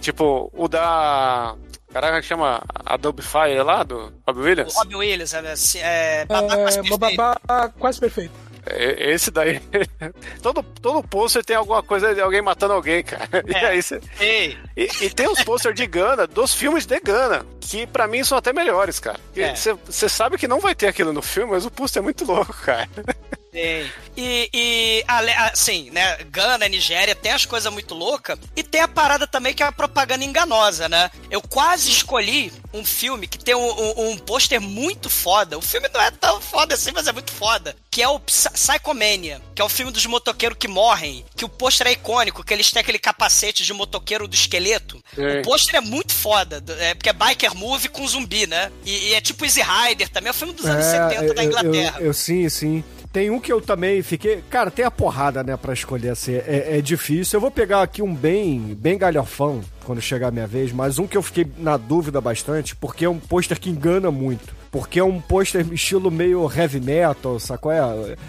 [0.00, 1.54] Tipo, o da.
[1.92, 4.74] Caraca, que chama Adobe Fire lá, do Rob O Williams?
[4.74, 7.16] Robbie Williams, é, assim, é, babá quase É, perfeito.
[7.16, 8.32] babá quase perfeito.
[8.66, 9.60] É, Esse daí.
[10.42, 13.28] todo, todo pôster tem alguma coisa de alguém matando alguém, cara.
[13.46, 13.66] E É.
[13.68, 14.00] aí você.
[14.20, 18.22] Ei, E, e tem os posters de Gana, dos filmes de Gana, que pra mim
[18.24, 19.18] são até melhores, cara.
[19.36, 19.54] É.
[19.54, 22.52] Você sabe que não vai ter aquilo no filme, mas o pôster é muito louco,
[22.64, 22.88] cara.
[23.56, 23.90] Tem.
[24.18, 25.04] E, e
[25.52, 26.18] assim, né?
[26.30, 28.38] Gana, Nigéria, tem as coisas muito loucas.
[28.54, 31.10] E tem a parada também que é uma propaganda enganosa, né?
[31.30, 35.56] Eu quase escolhi um filme que tem um, um, um pôster muito foda.
[35.56, 37.74] O filme não é tão foda assim, mas é muito foda.
[37.90, 41.24] Que é o Psy- Psychomania, que é o filme dos motoqueiros que morrem.
[41.34, 45.02] Que o pôster é icônico, que eles têm aquele capacete de motoqueiro do esqueleto.
[45.40, 48.70] O pôster é muito foda, é, porque é biker movie com zumbi, né?
[48.84, 51.48] E, e é tipo Easy Rider também, é um filme dos anos 70 da eu-
[51.48, 51.96] Inglaterra.
[52.00, 52.84] Eu, eu- sim, sim.
[53.16, 54.44] Tem um que eu também fiquei.
[54.50, 56.34] Cara, tem a porrada, né, pra escolher assim.
[56.34, 57.38] É, é difícil.
[57.38, 61.06] Eu vou pegar aqui um bem, bem galhofão quando chegar a minha vez, mas um
[61.06, 64.54] que eu fiquei na dúvida bastante, porque é um pôster que engana muito.
[64.78, 67.72] Porque é um pôster estilo meio heavy metal, sacou?
[67.72, 67.80] É,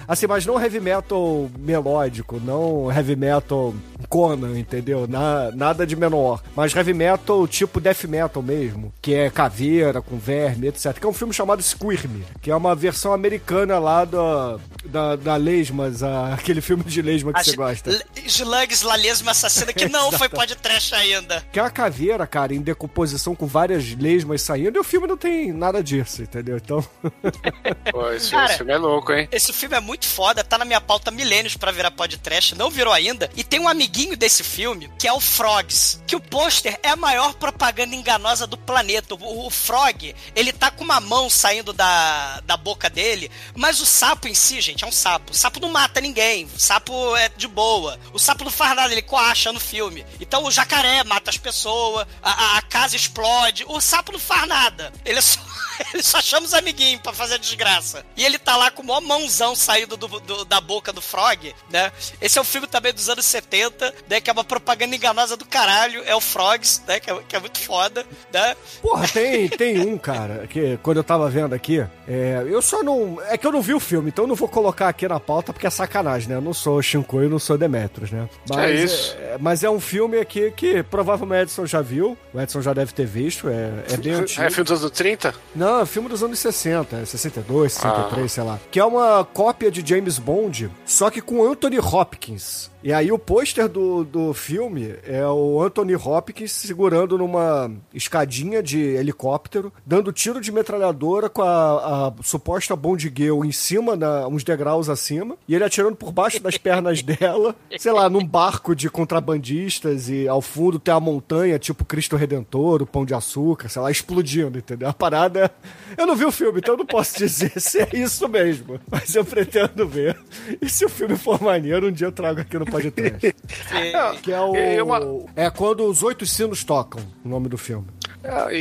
[0.08, 3.74] assim, mas não heavy metal melódico, não heavy metal
[4.08, 5.08] Conan, entendeu?
[5.08, 6.42] Na- nada de menor.
[6.56, 10.94] Mas heavy metal tipo death metal mesmo, que é caveira, com verme, etc.
[10.98, 15.36] Que é um filme chamado Squirm, que é uma versão americana lá da, da, da
[15.36, 17.92] Lesmas, a- aquele filme de Lesma que A você gosta.
[18.26, 21.44] Slugs, La Lesma Assassina, que não foi podcast ainda.
[21.52, 25.18] Que é uma caveira, cara, em decomposição com várias lesmas saindo, e o filme não
[25.18, 26.37] tem nada disso, entendeu?
[26.40, 26.86] Então.
[27.92, 29.28] Pô, esse, Cara, esse filme é louco, hein?
[29.32, 32.70] Esse filme é muito foda, tá na minha pauta há milênios pra virar podcast, não
[32.70, 33.30] virou ainda.
[33.36, 36.96] E tem um amiguinho desse filme, que é o Frogs, que o pôster é a
[36.96, 39.16] maior propaganda enganosa do planeta.
[39.16, 43.86] O, o Frog, ele tá com uma mão saindo da, da boca dele, mas o
[43.86, 45.32] sapo em si, gente, é um sapo.
[45.32, 48.00] O sapo não mata ninguém, o sapo é de boa.
[48.14, 50.06] O sapo não faz nada, ele coacha no filme.
[50.20, 54.48] Então o jacaré mata as pessoas, a, a- a casa explode, o sapo não faz
[54.48, 54.92] nada.
[55.06, 55.40] Ele é só.
[55.94, 58.06] Ele só chama os amiguinhos pra fazer desgraça.
[58.16, 61.54] E ele tá lá com o maior mãozão saindo do- do- da boca do Frog,
[61.70, 61.92] né?
[62.22, 64.20] Esse é um filme também dos anos 70, né?
[64.22, 66.04] Que é uma propaganda enganosa do caralho.
[66.06, 67.00] É o Frogs, né?
[67.00, 68.56] Que é, que é muito foda, né?
[68.82, 73.20] Porra, tem, tem um, cara, que quando eu tava vendo aqui, é, eu só não.
[73.30, 75.54] É que eu não vi o filme, então eu não vou colocar aqui na pauta
[75.54, 76.36] porque é sacanagem, né?
[76.36, 78.28] Eu não sou Shinkoi, eu não sou Demetrius, né?
[78.58, 79.16] É isso.
[79.20, 82.74] É, mas é um filme aqui que provavelmente o Edson já viu, o Edson já
[82.74, 84.42] deve ter visto, é, é bem antigo.
[84.42, 85.34] É filme dos anos 30?
[85.56, 87.80] Não, é filme dos anos 60, é 62, Ah.
[87.80, 88.60] 63, sei lá.
[88.72, 92.70] Que é uma cópia de James Bond, só que com Anthony Hopkins.
[92.84, 98.80] E aí o pôster do, do filme é o Anthony Hopkins segurando numa escadinha de
[98.80, 104.44] helicóptero, dando tiro de metralhadora com a, a suposta Bond Girl em cima, na, uns
[104.44, 108.90] degraus acima, e ele atirando por baixo das pernas dela, sei lá, num barco de
[108.90, 113.82] contrabandistas e ao fundo tem a montanha, tipo Cristo Redentor, o Pão de Açúcar, sei
[113.82, 114.88] lá, explodindo, entendeu?
[114.88, 115.52] A parada.
[115.98, 118.80] Eu não vi o filme, então eu não posso dizer se é isso mesmo.
[118.90, 120.18] Mas eu pretendo ver.
[120.62, 123.36] E se o filme for maneiro, um dia eu trago aqui no podcast.
[124.22, 124.54] Que é o.
[124.84, 125.00] Uma-
[125.36, 127.88] É quando os oito sinos tocam, o nome do filme.
[128.24, 128.56] É,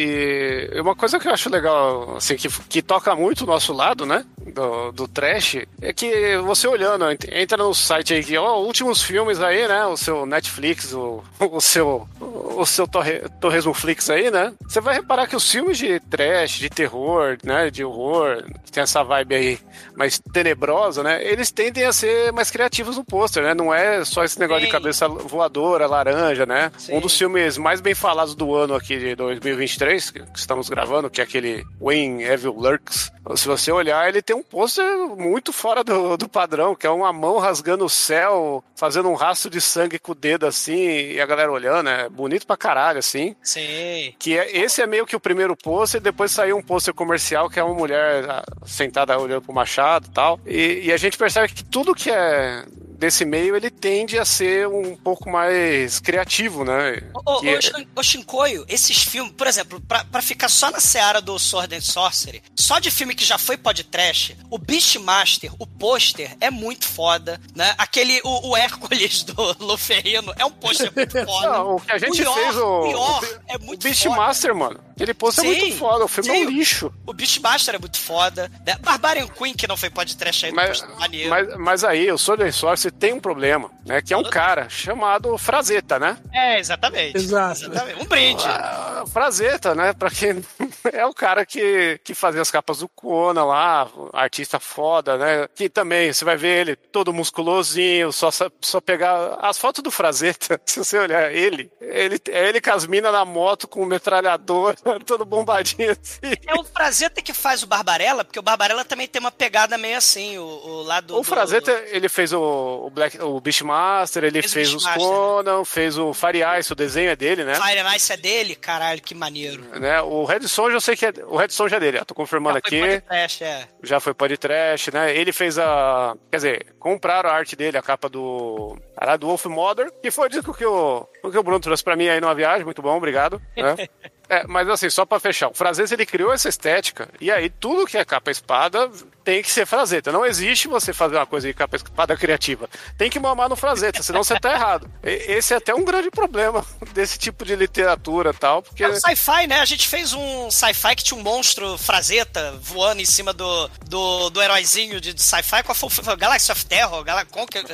[0.74, 4.04] E uma coisa que eu acho legal, assim, que, que toca muito o nosso lado,
[4.06, 4.24] né?
[4.52, 9.40] do, do trash é que você olhando, entra no site aí, que ó, últimos filmes
[9.40, 9.84] aí, né?
[9.86, 14.52] O seu Netflix, o, o seu o seu torre, Torresmo Flix aí, né?
[14.66, 17.70] Você vai reparar que os filmes de trash, de terror, né?
[17.70, 19.58] De horror, que tem essa vibe aí
[19.94, 21.22] mais tenebrosa, né?
[21.22, 23.52] Eles tendem a ser mais criativos no pôster, né?
[23.52, 24.66] Não é só esse negócio Sim.
[24.66, 26.72] de cabeça voadora, laranja, né?
[26.78, 26.94] Sim.
[26.94, 29.14] Um dos filmes mais bem falados do ano aqui de
[29.46, 33.12] 2023, que estamos gravando, que é aquele When Evil Lurks.
[33.36, 34.84] Se você olhar, ele tem um pôster
[35.16, 39.50] muito fora do, do padrão, que é uma mão rasgando o céu, fazendo um rastro
[39.50, 43.36] de sangue com o dedo assim, e a galera olhando, é bonito pra caralho, assim.
[43.42, 44.14] Sim.
[44.18, 47.58] Que é, esse é meio que o primeiro pôster, depois saiu um pôster comercial que
[47.58, 50.40] é uma mulher ah, sentada olhando pro machado e tal.
[50.46, 52.64] E, e a gente percebe que tudo que é
[52.98, 57.00] desse meio, ele tende a ser um pouco mais criativo, né?
[57.24, 60.80] Ô, Que- ô, Shin- ô, Shinkoio, esses filmes, por exemplo, pra, pra ficar só na
[60.80, 65.66] seara do Sword and Sorcery, só de filme que já foi podcast, o Beastmaster, o
[65.66, 67.74] pôster, é muito foda, né?
[67.78, 71.48] Aquele, o, o Hércules do Luferrino é um pôster muito foda.
[71.50, 74.54] Não, o que a gente Ior- fez, o, o Ior o, é o muito Beastmaster,
[74.54, 74.80] mano.
[74.98, 76.56] Ele pôster é Sim, muito foda, o filme é um sim.
[76.56, 76.92] lixo.
[77.06, 78.50] O Beastmaster é muito foda.
[78.66, 78.76] Né?
[78.80, 80.82] Barbarian Queen, que não foi podcast aí, Mas,
[81.28, 84.00] mas, mas aí, o Sword and Sorcery tem um problema, né?
[84.02, 86.16] Que é um cara chamado Frazetta, né?
[86.32, 87.16] É, exatamente.
[87.16, 87.64] Exato.
[87.64, 88.02] Exatamente.
[88.02, 88.44] Um brinde.
[88.46, 89.92] Ah, Frazetta, né?
[89.92, 90.44] Pra quem
[90.92, 95.48] é o cara que, que fazia as capas do Conan lá, artista foda, né?
[95.54, 100.60] Que também você vai ver ele todo musculosinho, só, só pegar as fotos do Frazetta,
[100.66, 104.74] se você olhar ele, ele é ele com as minas na moto com o metralhador,
[105.06, 106.34] todo bombadinho assim.
[106.46, 109.96] É o Frazetta que faz o Barbarella, porque o Barbarella também tem uma pegada meio
[109.96, 112.40] assim, o, o lado O do- Frazetta, ele fez o,
[112.84, 115.02] o, Black, o Beastmaster, ele Fez o fez, os Beastmaster.
[115.16, 117.54] Conan, fez o Fire Ice, o desenho é dele, né?
[117.54, 118.54] Fire Ice é dele?
[118.54, 119.62] Caralho, que maneiro.
[119.78, 120.00] né?
[120.02, 121.12] O Red Sonja eu sei que é.
[121.26, 123.00] O Red Sonja é dele, ó, tô confirmando Já foi aqui.
[123.00, 123.68] podcast, é.
[123.82, 125.16] Já foi podcast, né?
[125.16, 126.14] Ele fez a.
[126.30, 128.76] Quer dizer, compraram a arte dele, a capa do.
[129.20, 132.08] Do Wolf Mother, que foi disso que o, o que o Bruno trouxe pra mim
[132.08, 132.64] aí numa viagem.
[132.64, 133.40] Muito bom, obrigado.
[133.56, 133.76] né?
[134.28, 137.86] É, mas assim, só pra fechar, o Frazetta ele criou essa estética, e aí tudo
[137.86, 138.90] que é capa espada
[139.22, 140.10] tem que ser Frazetta.
[140.12, 142.68] Não existe você fazer uma coisa de capa espada criativa.
[142.98, 144.88] Tem que mamar no Frazetta, senão você tá errado.
[145.02, 148.82] E- Esse é até um grande problema desse tipo de literatura e tal, porque.
[148.84, 149.60] É o sci-fi, né?
[149.60, 154.30] A gente fez um sci-fi que tinha um monstro Frazetta voando em cima do, do,
[154.30, 157.64] do heróizinho de, de sci-fi com a fo- fo- Galaxy of Terror, Gala Conquer.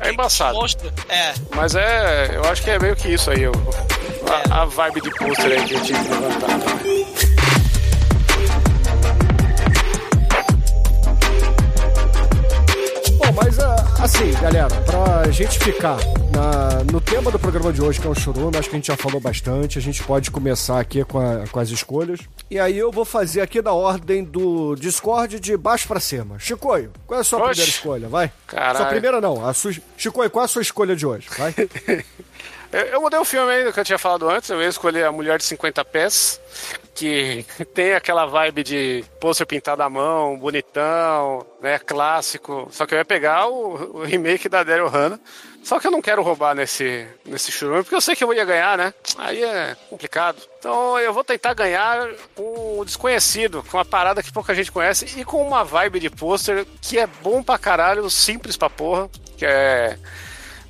[0.00, 0.54] É embaçado.
[0.54, 0.92] Monstro.
[1.08, 1.34] É.
[1.54, 3.52] Mas é, eu acho que é meio que isso aí, o-
[4.30, 6.80] a, a vibe de pôster aí que a gente tinha que levantar.
[13.18, 15.96] Bom, mas ah, assim, galera, pra gente ficar
[16.34, 18.86] na- no tema do programa de hoje, que é o churume, acho que a gente
[18.86, 19.78] já falou bastante.
[19.78, 22.20] A gente pode começar aqui com, a- com as escolhas.
[22.50, 26.38] E aí eu vou fazer aqui na ordem do Discord de baixo pra cima.
[26.38, 27.48] Chicoio, qual é a sua Oxe.
[27.50, 28.08] primeira escolha?
[28.08, 28.32] Vai.
[28.46, 28.76] Caralho.
[28.78, 29.46] Sua primeira não.
[29.46, 29.72] A sua...
[29.96, 31.28] Chicoio, qual é a sua escolha de hoje?
[31.38, 31.54] Vai.
[32.72, 35.12] Eu, eu mudei o filme aí que eu tinha falado antes, eu ia escolher A
[35.12, 36.40] Mulher de 50 Pés,
[36.94, 42.68] que tem aquela vibe de pôster pintado à mão, bonitão, né, clássico.
[42.70, 45.18] Só que eu ia pegar o, o remake da Daryl Hannah.
[45.62, 48.44] Só que eu não quero roubar nesse, nesse churume, porque eu sei que eu ia
[48.44, 48.94] ganhar, né?
[49.18, 50.38] Aí é complicado.
[50.58, 55.20] Então eu vou tentar ganhar com o desconhecido, com uma parada que pouca gente conhece
[55.20, 59.44] e com uma vibe de pôster que é bom pra caralho, simples pra porra, que
[59.44, 59.98] é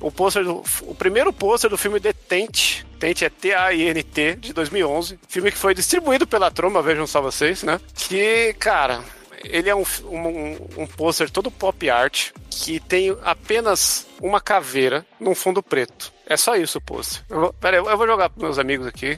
[0.01, 5.51] o pôster do o primeiro pôster do filme Detente, Tente é T-A-I-N-T de 2011, filme
[5.51, 7.79] que foi distribuído pela Troma, vejam só vocês, né?
[7.95, 9.03] Que, cara,
[9.43, 15.33] ele é um um, um pôster todo pop art que tem apenas uma caveira num
[15.33, 16.13] fundo preto.
[16.27, 17.23] É só isso o pôster.
[17.59, 19.17] Pera aí, eu vou jogar pros meus amigos aqui.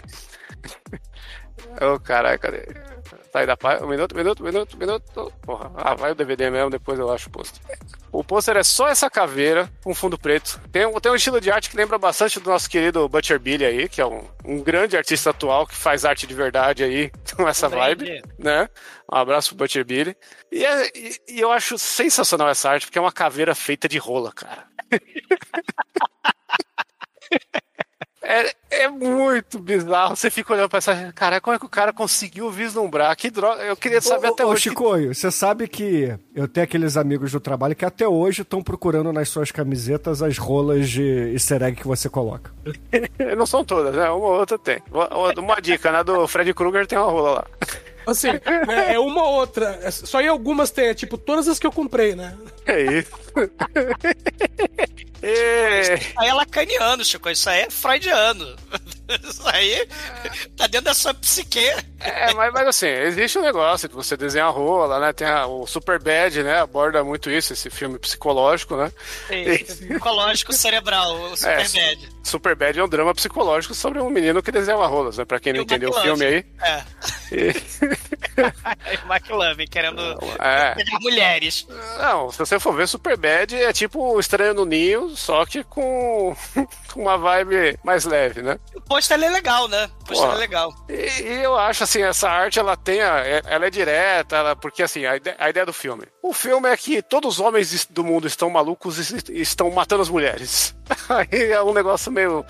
[1.82, 2.92] Ô, caralho, cadê?
[3.34, 3.82] Sai da paz.
[3.82, 5.34] Um minuto, minuto, minuto, minuto.
[5.41, 7.60] Porra, ah, vai o DVD mesmo, depois eu acho o pôster.
[8.12, 10.62] O pôster é só essa caveira com fundo preto.
[10.72, 13.65] Tem, um- tem um estilo de arte que lembra bastante do nosso querido Butcher Billy
[13.65, 17.48] aí, que é um, um grande artista atual que faz arte de verdade aí, com
[17.50, 18.69] essa vibe, né?
[19.12, 20.15] Um abraço pro Butcher Billy.
[20.52, 23.98] E, é- e- e eu acho sensacional essa arte, porque é uma caveira feita de
[23.98, 24.65] rola, cara.
[28.26, 28.54] É
[29.57, 30.15] muito bizarro.
[30.15, 31.11] Você fica olhando pra essa.
[31.13, 33.15] Cara, como é que o cara conseguiu vislumbrar?
[33.15, 33.61] Que droga.
[33.63, 34.63] Eu queria saber até ô, ô, hoje.
[34.63, 38.61] que- Chicoio, você sabe que eu tenho aqueles amigos do trabalho que até hoje estão
[38.63, 42.51] procurando nas suas camisetas as rolas de easter egg que você coloca.
[43.37, 44.09] Não são todas, né?
[44.09, 44.79] Uma ou outra tem.
[44.91, 45.07] Uma,
[45.39, 46.03] uma dica, né?
[46.03, 47.45] Do Fred Krueger tem uma rola lá.
[48.05, 49.79] Assim, é, é uma ou outra.
[49.81, 52.35] É, Só em algumas tem, é tipo todas as que eu comprei, né?
[52.65, 53.12] É isso.
[55.26, 57.30] E- Aí é lacaniano, Chico.
[57.30, 58.56] Isso aí é freudiano.
[59.23, 59.88] Isso aí
[60.58, 61.60] tá dentro da sua psique.
[61.99, 65.13] É, mas, mas assim, existe um negócio de você desenhar rola, né?
[65.13, 66.60] Tem a- o Super Bad, né?
[66.60, 68.91] Aborda muito isso, esse filme psicológico, né?
[69.65, 72.10] Psicológico cerebral, o super É, bad.
[72.23, 75.26] Super Bad é um drama psicológico sobre um menino que desenhava rolas, né?
[75.26, 76.17] Pra quem não E o entendeu o McLovin.
[76.19, 76.45] filme aí.
[76.62, 76.84] É.
[77.32, 77.54] E-
[79.08, 80.02] o McLovin querendo
[80.39, 80.76] É.
[80.76, 81.65] pegar mulheres.
[81.99, 85.63] Não, se você for ver Super Bad, é tipo o Estranho no Ninho, só que
[85.65, 86.35] com,
[86.95, 88.59] uma vibe mais leve, né?
[88.75, 89.89] O pôster é legal, né?
[90.01, 90.33] O pôster Pô.
[90.35, 90.73] é legal.
[90.89, 94.55] E, e eu acho assim, essa arte ela tem, a- é- ela é direta, ela-
[94.55, 96.03] porque assim, a, ide- a ideia do filme.
[96.21, 100.09] O filme é que todos os homens do mundo estão malucos e estão matando as
[100.09, 100.75] mulheres.
[101.09, 102.45] Aí é um negócio meio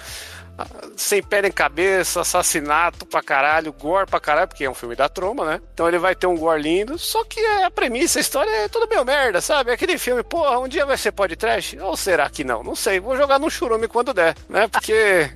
[0.95, 5.09] sem pé nem cabeça, assassinato pra caralho, gore pra caralho, porque é um filme da
[5.09, 5.61] troma, né?
[5.73, 8.87] Então ele vai ter um gore lindo, só que a premissa, a história é tudo
[8.87, 9.71] meio merda, sabe?
[9.71, 11.77] Aquele filme, porra, um dia vai ser podcast?
[11.79, 12.63] Ou será que não?
[12.63, 14.67] Não sei, vou jogar no churume quando der, né?
[14.67, 15.29] Porque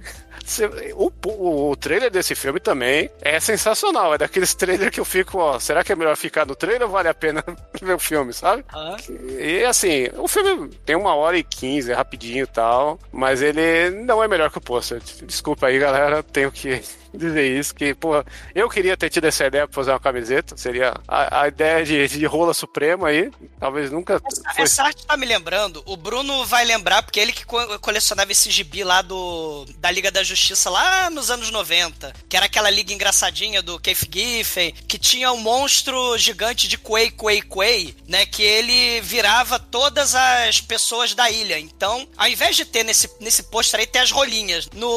[0.96, 4.14] O, o, o trailer desse filme também é sensacional.
[4.14, 6.90] É daqueles trailers que eu fico, ó, será que é melhor ficar no trailer ou
[6.90, 7.44] vale a pena
[7.82, 8.64] ver o filme, sabe?
[8.74, 8.96] Ah.
[9.40, 13.90] E assim, o filme tem uma hora e quinze, é rapidinho e tal, mas ele
[14.06, 15.02] não é melhor que o pôster.
[15.24, 16.82] Desculpa aí, galera, tenho que
[17.14, 18.24] dizer isso, que, pô,
[18.56, 22.08] eu queria ter tido essa ideia pra fazer uma camiseta, seria a, a ideia de,
[22.08, 24.64] de rola suprema aí, talvez nunca foi...
[24.64, 28.50] Essa arte tá me lembrando, o Bruno vai lembrar, porque ele que co- colecionava esse
[28.52, 30.37] gibi lá do da Liga da Justiça
[30.69, 35.38] lá nos anos 90, que era aquela liga engraçadinha do Keith Giffen, que tinha um
[35.38, 41.58] monstro gigante de Quay, Quay, Quay, né, que ele virava todas as pessoas da ilha.
[41.58, 44.88] Então, ao invés de ter nesse, nesse pôster aí, as rolinhas, no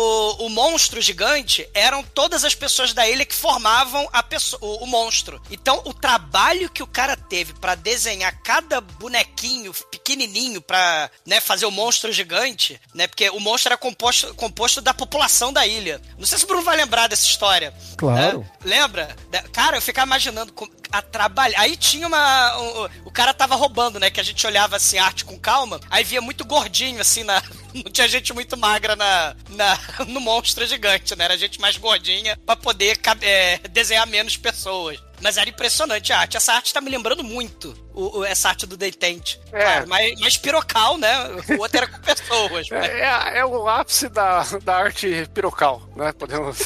[0.41, 4.87] o monstro gigante eram todas as pessoas da ilha que formavam a pessoa, o, o
[4.87, 5.41] monstro.
[5.51, 11.65] Então, o trabalho que o cara teve pra desenhar cada bonequinho pequenininho pra né, fazer
[11.65, 13.07] o monstro gigante, né?
[13.07, 16.01] Porque o monstro era composto, composto da população da ilha.
[16.19, 17.73] Não sei se o Bruno vai lembrar dessa história.
[17.97, 18.41] Claro.
[18.41, 18.47] né?
[18.65, 19.17] Lembra?
[19.53, 20.53] Cara, eu ficava imaginando
[20.93, 21.61] a trabalhar.
[21.61, 22.57] Aí tinha uma.
[22.59, 24.11] O, o- cara tava roubando, né?
[24.11, 27.43] Que a gente olhava assim, arte com calma, aí via muito gordinho, assim, na.
[27.73, 31.25] Não tinha gente muito magra na, na, no monstro gigante, né?
[31.27, 34.99] Era gente mais gordinha pra poder é, desenhar menos pessoas.
[35.21, 36.37] Mas era impressionante a arte.
[36.37, 39.39] Essa arte tá me lembrando muito o, o- essa arte do Detente.
[39.53, 39.61] É.
[39.63, 41.15] Claro, mais, mais pirocal, né?
[41.57, 42.69] O outro era com pessoas.
[42.71, 42.87] né?
[42.87, 43.01] É,
[43.37, 46.11] é- é o ápice da, da arte pirocal, né?
[46.13, 46.59] Podemos.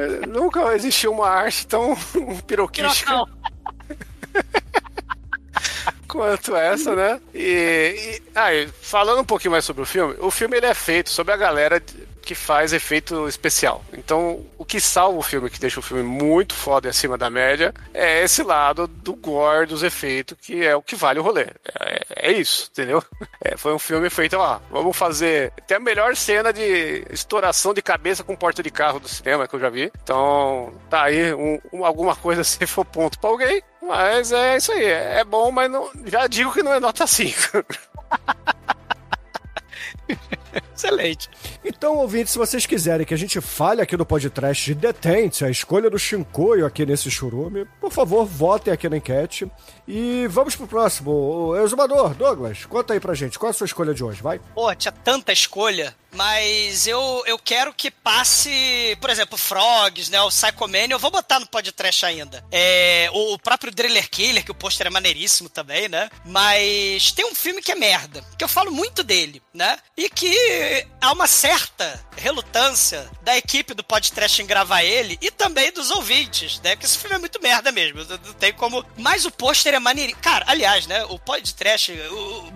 [0.00, 1.96] É, Nunca existiu uma arte tão
[2.46, 3.24] piroquística
[6.10, 7.20] quanto essa, né?
[7.32, 11.08] E, e aí, falando um pouquinho mais sobre o filme, o filme ele é feito
[11.08, 11.80] sobre a galera
[12.20, 13.84] que faz efeito especial.
[13.92, 17.28] Então, o que salva o filme, que deixa o filme muito foda e acima da
[17.30, 21.46] média, é esse lado do gore, dos efeitos, que é o que vale o rolê.
[21.80, 23.02] É, é isso, entendeu?
[23.42, 27.80] É, foi um filme feito, ó, vamos fazer até a melhor cena de estouração de
[27.80, 29.90] cabeça com porta de carro do cinema que eu já vi.
[30.02, 33.62] Então, tá aí um- um- alguma coisa se for ponto pra alguém.
[33.82, 37.64] Mas é isso aí, é bom, mas não, já digo que não é nota 5.
[40.80, 41.28] Excelente.
[41.62, 45.50] Então, ouvintes, se vocês quiserem que a gente fale aqui no podcast de Detente, a
[45.50, 49.50] escolha do Shinkoio aqui nesse churume, por favor, votem aqui na enquete.
[49.86, 51.10] E vamos pro próximo.
[51.10, 54.40] O Exumador, Douglas, conta aí pra gente, qual é a sua escolha de hoje, vai?
[54.54, 60.28] Pô, tinha tanta escolha, mas eu, eu quero que passe, por exemplo, Frogs, né, o
[60.28, 62.44] Psycho Man, eu vou botar no podcast ainda.
[62.50, 66.08] É, o, o próprio Driller Killer, que o pôster é maneiríssimo também, né?
[66.24, 69.76] Mas tem um filme que é merda, que eu falo muito dele, né?
[69.96, 70.28] E que
[71.00, 76.60] há uma certa relutância da equipe do podcast em gravar ele e também dos ouvintes,
[76.60, 76.74] né?
[76.74, 78.84] Porque esse filme é muito merda mesmo, não tem como...
[78.96, 80.22] Mas o pôster é maneiríssimo.
[80.22, 81.92] Cara, aliás, né, o podcast,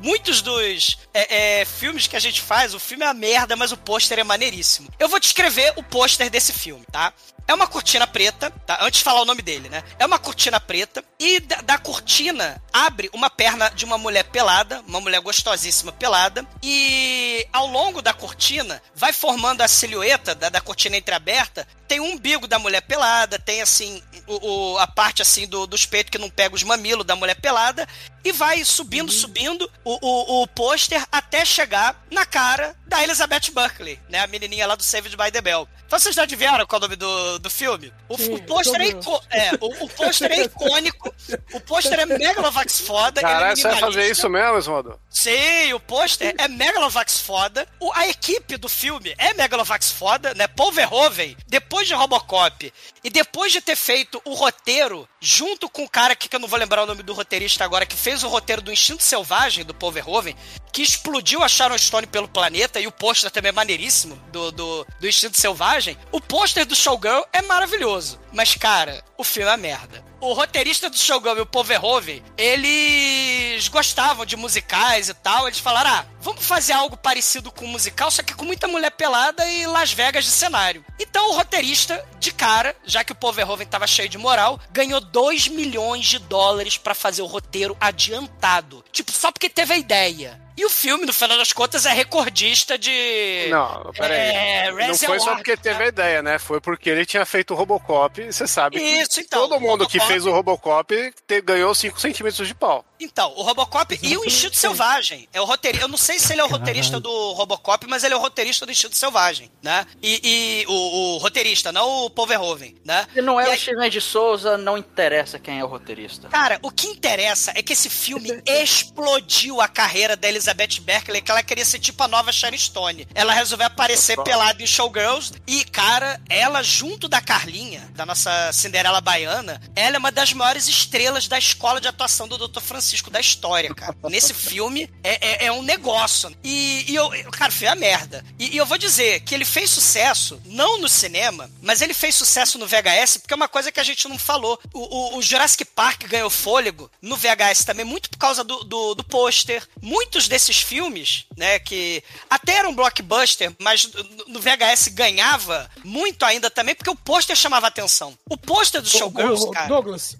[0.03, 3.73] muitos dos é, é, filmes que a gente faz, o filme é uma merda, mas
[3.73, 4.89] o pôster é maneiríssimo.
[4.99, 7.13] Eu vou descrever o pôster desse filme, tá?
[7.47, 8.79] É uma cortina preta, tá?
[8.81, 9.83] Antes de falar o nome dele, né?
[9.99, 14.83] É uma cortina preta e da, da cortina abre uma perna de uma mulher pelada,
[14.87, 20.61] uma mulher gostosíssima pelada, e ao longo da cortina vai formando a silhueta da, da
[20.61, 21.67] cortina entreaberta.
[21.89, 25.85] Tem o umbigo da mulher pelada, tem assim o, o- a parte assim do, dos
[25.87, 27.87] peitos que não pega os mamilos da mulher pelada
[28.25, 33.99] e vai subindo, subindo o, o, o pôster até chegar na cara da Elizabeth Buckley,
[34.09, 34.21] né?
[34.21, 35.69] A menininha lá do Saved by the Bell.
[35.87, 37.93] Então vocês já adivinharam qual é o nome do, do filme?
[38.09, 38.89] O, Sim, o pôster é,
[39.31, 41.15] é, o, o pôster é icônico
[41.53, 43.21] O pôster é Megalovax foda.
[43.21, 44.99] é Caralho, você vai fazer isso mesmo, Esmodo?
[45.11, 47.69] Sim, o pôster é Megalovax foda.
[47.79, 50.49] O- a equipe do filme é Megalovax foda, né?
[50.49, 52.73] Paul Verhoeven, depois de Robocop
[53.05, 56.49] e depois de ter feito o roteiro, junto com o cara que, que eu não
[56.49, 59.73] vou lembrar o nome do roteirista agora, que fez o roteiro do Instinto Selvagem, do
[59.73, 60.37] Paul Verhoeven,
[60.73, 64.87] que explodiu a Sharon Stone pelo planeta, e o pôster também é maneiríssimo, do, do,
[64.99, 65.97] do Instinto Selvagem.
[66.11, 68.19] O pôster do Showgirl é maravilhoso.
[68.33, 70.04] Mas, cara, o filme é merda.
[70.25, 75.47] O roteirista do Showgirl e o Paul Verhoeven, eles gostavam de musicais e tal.
[75.47, 78.91] Eles falaram, ah, vamos fazer algo parecido com um musical, só que com muita mulher
[78.93, 80.83] pelada e Las Vegas de cenário.
[80.99, 84.99] Então o roteirista, de cara, já que o Paul Verhoeven tava cheio de moral, ganhou
[84.99, 88.83] 2 milhões de dólares pra fazer o roteiro adiantado.
[88.91, 90.41] Tipo, só porque teve a ideia.
[90.57, 93.49] E o filme, no final das contas, é recordista de...
[93.51, 94.19] Não, peraí.
[94.21, 96.39] É, não foi só porque teve a ideia, né?
[96.39, 98.23] Foi porque ele tinha feito o Robocop.
[98.33, 102.01] Você sabe que Isso, então, todo mundo que Robocop- fez o Robocop te- ganhou 5
[102.01, 102.85] centímetros de pau.
[103.01, 105.29] Então, o Robocop e o Instinto Selvagem.
[105.33, 105.85] É o roteirista.
[105.85, 108.65] Eu não sei se ele é o roteirista do Robocop, mas ele é o roteirista
[108.65, 109.87] do Instinto Selvagem, né?
[110.03, 113.07] E, e o, o roteirista, não o Paul Verhoeven, né?
[113.13, 116.29] Se não é E o aí- Steven de Souza, não interessa quem é o roteirista.
[116.29, 121.31] Cara, o que interessa é que esse filme explodiu a carreira da Elizabeth Berkley, que
[121.31, 123.07] ela queria ser tipo a nova Sharon Stone.
[123.15, 129.01] Ela resolveu aparecer pelada em Showgirls e, cara, ela junto da Carlinha, da nossa Cinderela
[129.01, 132.61] baiana, ela é uma das maiores estrelas da escola de atuação do Dr.
[132.61, 133.95] Francisco da história, cara.
[134.09, 136.35] Nesse filme é, é, é um negócio.
[136.43, 138.25] E, e eu, cara, foi a merda.
[138.39, 142.15] E, e eu vou dizer que ele fez sucesso, não no cinema, mas ele fez
[142.15, 144.59] sucesso no VHS, porque é uma coisa que a gente não falou.
[144.73, 148.95] O, o- o Jurassic Park ganhou fôlego no VHS também, muito por causa do, do,
[148.95, 149.67] do pôster.
[149.81, 153.89] Muitos desses filmes, né, que até eram blockbuster, mas
[154.27, 158.17] no- VHS ganhava muito ainda também, porque o pôster chamava atenção.
[158.29, 159.67] O pôster do Showgirls, cara.
[159.69, 160.17] Douglas,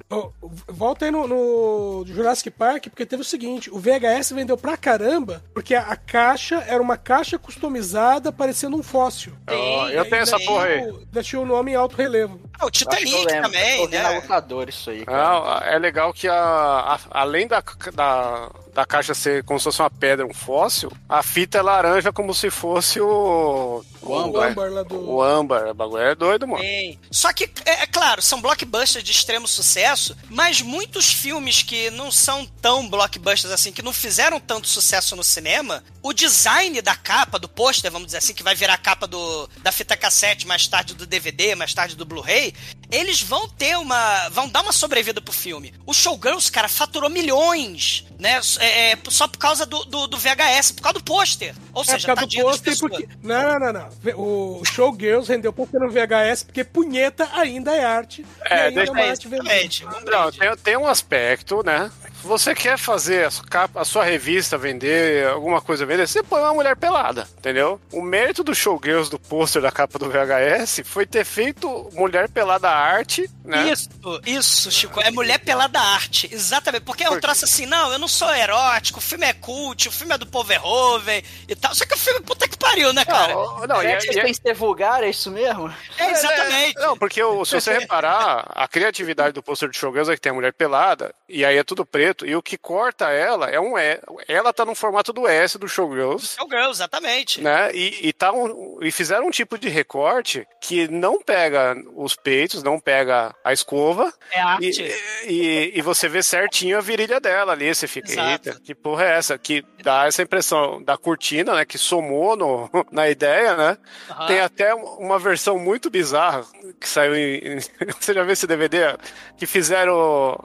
[0.69, 5.43] volta aí no, no Jurassic Park, porque teve o seguinte: o VHS vendeu pra caramba,
[5.53, 9.33] porque a, a caixa era uma caixa customizada parecendo um fóssil.
[9.49, 11.23] Ó, eu tenho essa porra aí.
[11.23, 12.41] tinha o nome em alto relevo.
[12.59, 13.43] Ah, o Titanic lembro.
[13.43, 14.09] também, né?
[14.17, 15.23] locadora isso aí, cara.
[15.23, 19.81] Não, é legal que a, a- além da, da, da caixa ser como se fosse
[19.83, 23.85] uma pedra, um fóssil, a fita é laranja como se fosse o.
[24.03, 24.49] O âmbar.
[24.49, 25.69] O âmbar lá do- O âmbar.
[25.71, 26.63] O bagulho é doido, mano.
[26.63, 26.99] Tem.
[27.11, 32.11] Só que, é, é claro, são blockbusters de extremo sucesso, mas muitos filmes que não
[32.13, 37.39] são tão blockbusters assim, que não fizeram tanto sucesso no cinema, o design da capa,
[37.39, 40.69] do pôster, vamos dizer assim, que vai virar a capa do, da fita cassete, mais
[40.69, 42.44] tarde do DVD, mais tarde do Blu-ray,
[42.91, 44.29] eles vão ter uma.
[44.31, 45.73] vão dar uma sobrevida pro filme.
[45.87, 48.41] O Showgirls, cara, faturou milhões, né?
[48.61, 51.55] é, é, só por causa do, do, do VHS, por causa do pôster.
[51.73, 53.09] Ou É, seja, por causa do pôster, porque.
[53.23, 53.89] Não, não, não.
[54.17, 58.25] O Showgirls rendeu pouco no VHS, porque punheta ainda é arte.
[58.45, 59.65] É, e ainda deixa- é uma É.
[59.87, 61.91] Um Não, tem, tem um aspecto, né?
[62.25, 66.23] Se você quer fazer a sua, capa- a sua revista vender, alguma coisa vender, você
[66.23, 67.79] põe uma mulher pelada, entendeu?
[67.93, 72.71] O mérito do Showgirls do pôster da capa do VHS foi ter feito mulher pelada
[72.71, 73.71] arte, né?
[73.71, 73.91] Isso,
[74.25, 75.03] isso, Chico.
[75.03, 76.27] É mulher pelada arte.
[76.33, 76.85] Exatamente.
[76.85, 79.93] Porque é um troço assim, não, eu não sou erótico, o filme é cult, o
[79.93, 81.75] filme é do Verhoeven e tal.
[81.75, 83.35] Só que o filme, puta que pariu, né, cara?
[83.35, 85.71] Não, não, e, que vocês e- têm que ser vulgar, é isso mesmo?
[85.99, 86.75] É, exatamente.
[86.81, 90.31] Não, porque o- se você reparar, a criatividade do pôster de Showgirls é que tem
[90.31, 93.77] a mulher pelada, e aí é tudo preto, e o que corta ela é um
[93.79, 93.99] E.
[94.29, 96.37] Ela tá no formato do S do Showgirls.
[96.41, 97.41] O Girl, exatamente.
[97.41, 97.71] Né?
[97.75, 102.63] E, e, tá um- e fizeram um tipo de recorte que não pega os peitos,
[102.63, 104.83] não pega a escova, É arte.
[105.27, 108.49] e, e, e você vê certinho a virilha dela ali, você fica, Exato.
[108.51, 109.39] eita, que porra é essa?
[109.39, 113.79] Que dá essa impressão da cortina, né, que somou no, na ideia, né?
[114.11, 114.27] Aham.
[114.27, 116.45] Tem até uma versão muito bizarra
[116.81, 117.59] que saiu em...
[118.01, 118.97] Você já viu esse DVD?
[119.37, 119.95] Que fizeram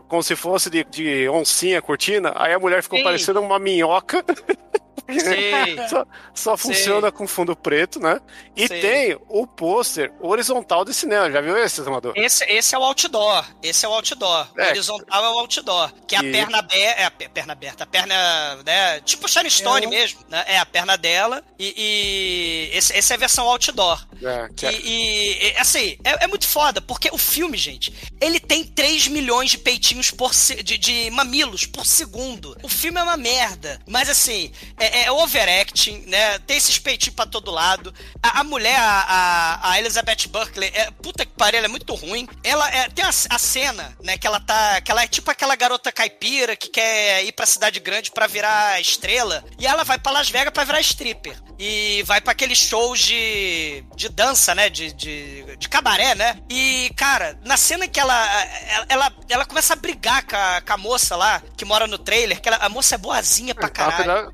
[0.07, 1.27] como se fosse de, de
[1.59, 3.03] oncinha a cortina, aí a mulher ficou Sim.
[3.03, 4.23] parecendo uma minhoca.
[5.19, 5.77] Sei.
[5.89, 6.73] Só, só Sei.
[6.75, 8.19] funciona com fundo preto, né?
[8.55, 8.79] E Sei.
[8.81, 11.31] tem o pôster horizontal de cinema.
[11.31, 12.13] Já viu esse, Amador?
[12.15, 13.45] Esse, esse é o outdoor.
[13.63, 14.47] Esse é o outdoor.
[14.55, 14.69] O É.
[14.69, 15.91] horizontal é o outdoor.
[16.07, 17.01] Que é a perna aberta.
[17.01, 17.83] É a pe- perna aberta.
[17.83, 18.99] A perna, né?
[19.01, 20.19] Tipo Sharon Stone É o- mesmo.
[20.29, 20.43] Né?
[20.47, 21.43] É a perna dela.
[21.57, 21.73] E.
[22.73, 24.05] e esse, essa é a versão outdoor.
[24.21, 27.93] É, que é- E, e- e, assim, é, é muito foda, porque o filme, gente,
[28.21, 32.55] ele tem 3 milhões de peitinhos por se- de, de mamilos por segundo.
[32.61, 33.79] O filme é uma merda.
[33.87, 36.39] Mas assim, é, é overacting, né?
[36.39, 37.93] Tem esses peitinhos pra todo lado.
[38.21, 39.05] A, a mulher, a,
[39.63, 42.27] a- a Elizabeth Berkley, é, puta que pariu, ela é muito ruim.
[42.43, 44.81] Ela é, tem a, a cena, né, que ela tá.
[44.81, 48.79] Que ela é tipo aquela garota caipira que quer ir pra cidade grande pra virar
[48.79, 49.43] estrela.
[49.59, 51.37] E ela vai pra Las Vegas pra virar stripper.
[51.57, 54.69] E vai pra aqueles shows de, de dança, né?
[54.69, 56.39] De, de, de cabaré, né?
[56.49, 58.15] E, cara, na cena que ela,
[58.69, 61.97] ela, ela, ela começa a brigar com a, com a moça lá, que mora no
[61.97, 64.11] trailer, que ela- a moça é boazinha pra caralho.
[64.11, 64.31] Apesar-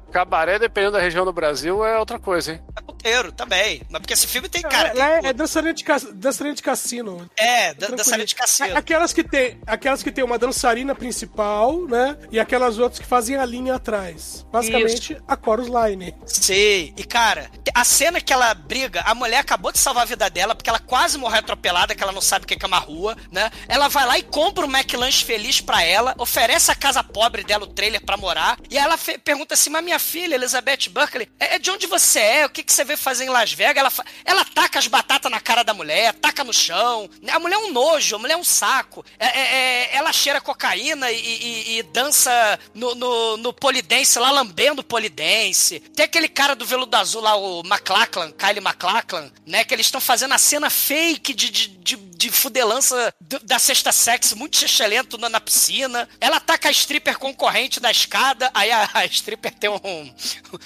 [0.56, 2.62] Cabaré, dependendo da região do Brasil, é outra coisa, hein?
[2.76, 3.82] É puteiro também.
[3.89, 4.89] Mas porque esse filme tem, cara.
[4.89, 5.28] tem é, tudo.
[5.28, 7.30] é dançarina de, ca- dançarina de cassino.
[7.38, 7.97] É, Tranquilo.
[7.97, 8.78] dançarina de cassino.
[8.78, 12.18] Aquelas que tem, aquelas que tem uma dançarina principal, né?
[12.32, 14.45] E aquelas outras que fazem a linha atrás.
[14.51, 16.16] Basicamente, a Chorus Line.
[16.26, 16.93] Sei.
[16.97, 20.56] E, cara, a cena que ela briga, a mulher acabou de salvar a vida dela,
[20.56, 23.16] porque ela quase morreu atropelada, que ela não sabe o que que é uma rua,
[23.32, 23.51] né?
[23.68, 27.64] Ela vai lá e compra um McLanche feliz pra ela, oferece a casa pobre dela,
[27.66, 31.59] o trailer pra morar, e ela pergunta assim, mas minha filha, Elizabeth Berkeley, é é
[31.59, 32.45] de onde você é?
[32.45, 33.77] O que, que você veio fazer em Las Vegas?
[33.77, 33.93] Ela,
[34.25, 37.09] ela taca as batatas na cara da mulher, taca no chão.
[37.31, 39.05] A mulher é um nojo, a mulher é um saco.
[39.17, 44.31] É- é- é- ela cheira cocaína e, e- e dança no, no, no polidense, lá
[44.31, 45.79] lambendo polidense.
[45.79, 49.63] Tem aquele cara do veludo azul lá, o McLachlan, Kylie McLachlan, né?
[49.63, 53.13] Que eles estão fazendo a cena fake de, de, de, de fudelança
[53.43, 56.07] da sexta sexo, muito xixelento na, na piscina.
[56.19, 60.13] Ela taca a stripper concorrente da escada, aí a, a stripper tem um,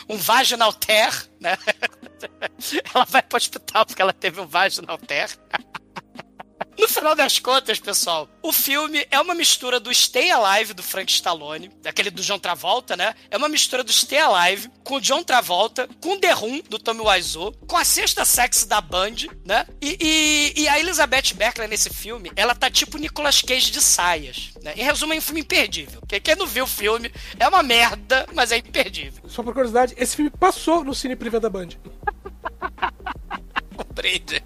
[0.08, 1.58] um vaginal tear, né?
[2.94, 5.30] Ela vai pro hospital porque ela teve um vaginal tear.
[6.80, 11.12] No final das contas, pessoal, o filme é uma mistura do Stay Alive do Frank
[11.12, 13.14] Stallone, daquele do John Travolta, né?
[13.30, 16.80] É uma mistura do Stay Alive com o John Travolta, com o The Room do
[16.80, 19.68] Tommy Wiseau, com a sexta sex da Band, né?
[19.82, 24.52] E, e- e a Elizabeth Berkley nesse filme, ela tá tipo Nicolas Cage de saias,
[24.64, 24.74] né?
[24.78, 26.02] Em resumo, é um filme imperdível.
[26.08, 29.22] Quem, quem não viu o filme é uma merda, mas é imperdível.
[29.28, 31.70] Só por curiosidade, esse filme passou no Cine Privé da Band.
[33.76, 34.42] Compreende?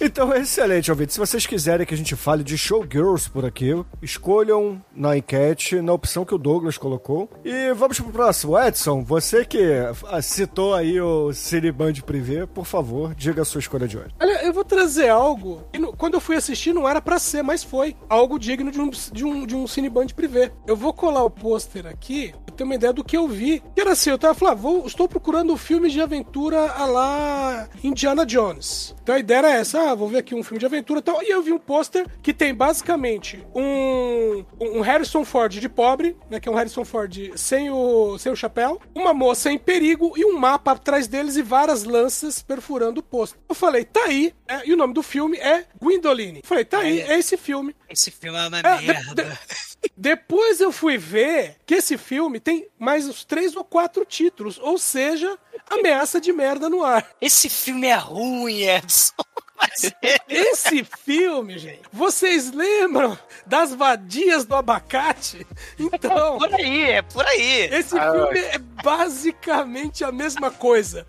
[0.00, 1.12] Então, excelente, ouvinte.
[1.12, 5.92] Se vocês quiserem que a gente fale de showgirls por aqui, escolham na enquete, na
[5.92, 7.30] opção que o Douglas colocou.
[7.44, 8.58] E vamos pro próximo.
[8.58, 9.62] Edson, você que
[10.08, 14.10] ah, citou aí o Cineband Privé, por favor, diga a sua escolha de hoje.
[14.20, 17.62] Olha, eu vou trazer algo que quando eu fui assistir não era pra ser, mas
[17.62, 17.96] foi.
[18.08, 20.50] Algo digno de um, de um, de um cineband privê.
[20.66, 23.62] Eu vou colar o pôster aqui, pra ter uma ideia do que eu vi.
[23.74, 27.68] Que era assim, eu tava falando, ah, vou, estou procurando filmes de aventura a lá
[27.82, 28.94] Indiana Jones.
[29.02, 31.22] Então a ideia era essa, ah, vou ver aqui um filme de aventura e tal.
[31.22, 36.38] E eu vi um pôster que tem basicamente um, um Harrison Ford de pobre, né,
[36.40, 40.24] que é um Harrison Ford sem o, sem o chapéu, uma moça em perigo e
[40.24, 43.38] um mapa atrás deles e várias lanças perfurando o pôster.
[43.48, 46.40] Eu falei, tá aí, é, e o nome do filme é Gwendoline.
[46.42, 47.74] Eu falei, tá aí, é esse filme.
[47.88, 52.68] Esse filme é uma É, de- de- depois eu fui ver que esse filme tem
[52.78, 55.36] mais uns três ou quatro títulos, ou seja,
[55.68, 57.06] ameaça de merda no ar.
[57.20, 59.12] Esse filme é ruim, Edson.
[60.02, 63.16] É- Esse filme, gente, vocês lembram
[63.46, 65.46] das vadias do abacate?
[65.78, 67.68] Então, por aí, é por aí.
[67.72, 71.06] esse Ah, filme é basicamente a mesma coisa.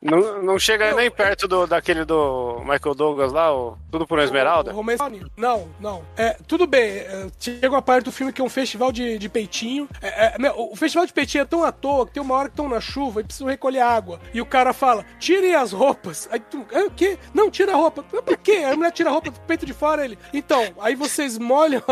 [0.00, 4.24] Não, não chega nem perto do, daquele do Michael Douglas lá, o Tudo por uma
[4.24, 4.72] Esmeralda.
[4.72, 5.02] O Romance-
[5.36, 6.02] Não, não.
[6.16, 9.28] É, tudo bem, é, chega uma parte do filme que é um festival de, de
[9.28, 9.88] peitinho.
[10.00, 12.48] É, é, meu, o festival de peitinho é tão à toa que tem uma hora
[12.48, 14.20] que estão na chuva e precisam recolher água.
[14.32, 16.28] E o cara fala: tirem as roupas.
[16.32, 17.18] Aí tu, é o quê?
[17.34, 18.04] Não, tira a roupa.
[18.12, 18.52] Mas por quê?
[18.52, 20.04] Aí a mulher tira a roupa do peito de fora.
[20.04, 21.82] Ele, então, aí vocês molham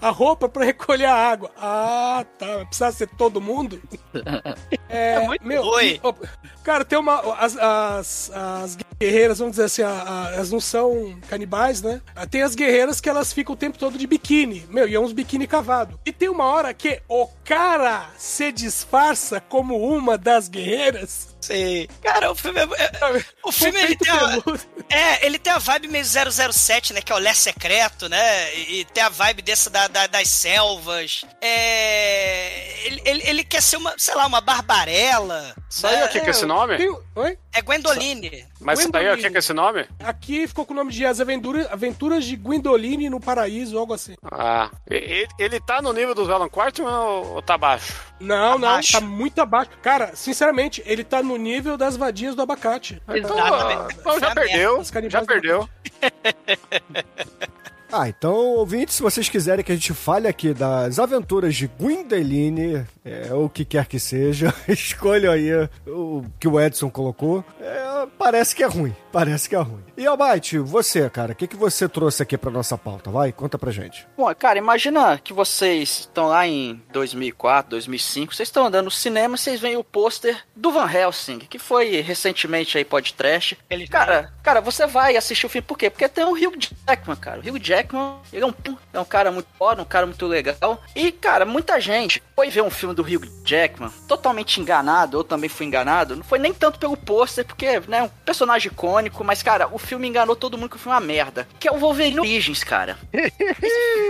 [0.00, 1.50] a, a roupa pra recolher a água.
[1.56, 2.64] Ah, tá.
[2.66, 3.80] Precisa ser todo mundo?
[4.90, 6.00] É, muito meu, ruim.
[6.02, 7.20] e, Cara, tem uma.
[7.38, 12.00] As, as, as guerreiras, vamos dizer assim, a- a- elas não são canibais, né?
[12.30, 14.66] Tem as guerreiras que elas ficam o tempo todo de biquíni.
[14.70, 15.98] Meu, e é uns biquíni cavado.
[16.04, 21.36] E tem uma hora que o cara se disfarça como uma das guerreiras.
[21.40, 21.88] Sei.
[22.02, 22.64] Cara, o filme é.
[22.64, 24.42] é- O filme ele tem, a,
[24.90, 27.00] é, ele tem a vibe meio 007, né?
[27.00, 28.54] Que é o Lé Secreto, né?
[28.54, 31.24] E, e tem a vibe dessa da, da- das selvas.
[31.40, 32.86] É.
[32.86, 35.54] Ele, ele, ele quer ser uma, sei lá, uma barbarela.
[35.68, 36.76] Saiu aqui com esse nome?
[37.14, 37.38] Oi?
[37.52, 38.46] É Gwendoline.
[38.60, 39.20] Mas saiu Gwendoline.
[39.24, 39.86] aqui com esse nome?
[40.00, 44.14] Aqui ficou com o nome de As Aventuras, Aventuras de Gwendoline no Paraíso, algo assim.
[44.30, 44.70] Ah.
[44.88, 47.92] Ele, ele tá no nível do Alan Quartman ou, ou tá baixo?
[48.20, 48.92] Não, não, Abaixo.
[48.92, 49.70] tá muito abaixo.
[49.82, 53.00] Cara, sinceramente, ele tá no nível das vadias do abacate.
[53.08, 53.94] Então, Exatamente.
[53.94, 54.84] então Foi já a perdeu.
[55.08, 55.68] Já perdeu.
[57.90, 62.84] Ah, então, ouvintes, se vocês quiserem que a gente fale aqui das aventuras de Gwendoline,
[63.02, 65.50] é, ou o que quer que seja, escolham aí
[65.86, 67.42] o que o Edson colocou.
[67.58, 69.82] É, parece que é ruim, parece que é ruim.
[69.96, 73.10] E Almighty, você, cara, o que, que você trouxe aqui pra nossa pauta?
[73.10, 74.06] Vai, conta pra gente.
[74.16, 79.34] Bom, cara, imagina que vocês estão lá em 2004, 2005, vocês estão andando no cinema
[79.34, 83.58] e vocês veem o pôster do Van Helsing, que foi recentemente aí podcast.
[83.68, 85.90] Ele- Cara, cara, você vai assistir o filme por quê?
[85.90, 86.56] Porque tem o Hugh
[86.86, 87.40] Jackman, cara.
[87.40, 88.54] O Hugh Jackman, ele é um,
[88.92, 90.80] é um cara muito foda, um cara muito legal.
[90.94, 95.48] E, cara, muita gente foi ver um filme do Hugh Jackman totalmente enganado, eu também
[95.48, 96.14] fui enganado.
[96.16, 100.06] Não foi nem tanto pelo pôster, porque, né, um personagem icônico, mas, cara, o filme
[100.08, 101.48] enganou todo mundo que o filme é uma merda.
[101.58, 102.98] Que é o Wolverine Origins, cara.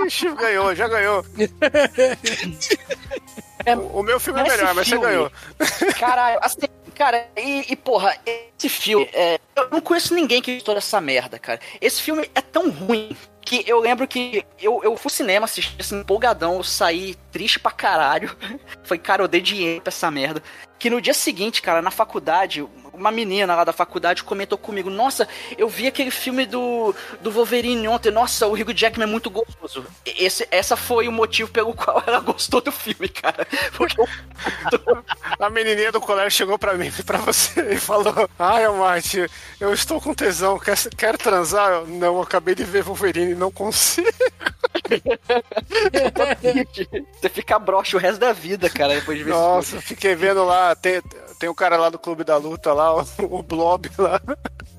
[0.06, 1.24] Ixi, ganhou, já ganhou.
[3.64, 5.32] É, O, o meu filme é melhor, mas você filme- ganhou.
[5.98, 10.74] Caralho, assim, cara, e, e, porra, esse filme, é, eu não conheço ninguém que gostou
[10.74, 11.60] dessa merda, cara.
[11.80, 15.74] Esse filme é tão ruim que eu lembro que eu, eu fui ao cinema assistir
[15.80, 18.34] assim, empolgadão, eu saí triste pra caralho.
[18.84, 20.42] Foi, cara, eu dei dinheiro pra essa merda.
[20.78, 22.62] Que no dia seguinte, cara, na faculdade,
[22.98, 27.88] uma menina lá da faculdade comentou comigo: Nossa, eu vi aquele filme do, do Wolverine
[27.88, 28.10] ontem.
[28.10, 29.86] Nossa, o Hugh Jackman é muito gostoso.
[30.04, 33.46] Esse, essa foi o motivo pelo qual ela gostou do filme, cara.
[33.76, 34.08] Porque eu
[35.38, 39.26] A menininha do colégio chegou pra mim pra você e falou: Ai, Almighty,
[39.60, 41.70] eu estou com tesão, quer, quer transar?
[41.70, 44.08] Eu, não, eu acabei de ver Wolverine e não consigo.
[47.20, 50.74] Você fica broxa o resto da vida, cara, depois de ver Nossa, fiquei vendo lá,
[50.74, 51.02] tem,
[51.38, 53.04] tem o cara lá do Clube da Luta lá, o,
[53.38, 54.20] o Blob lá.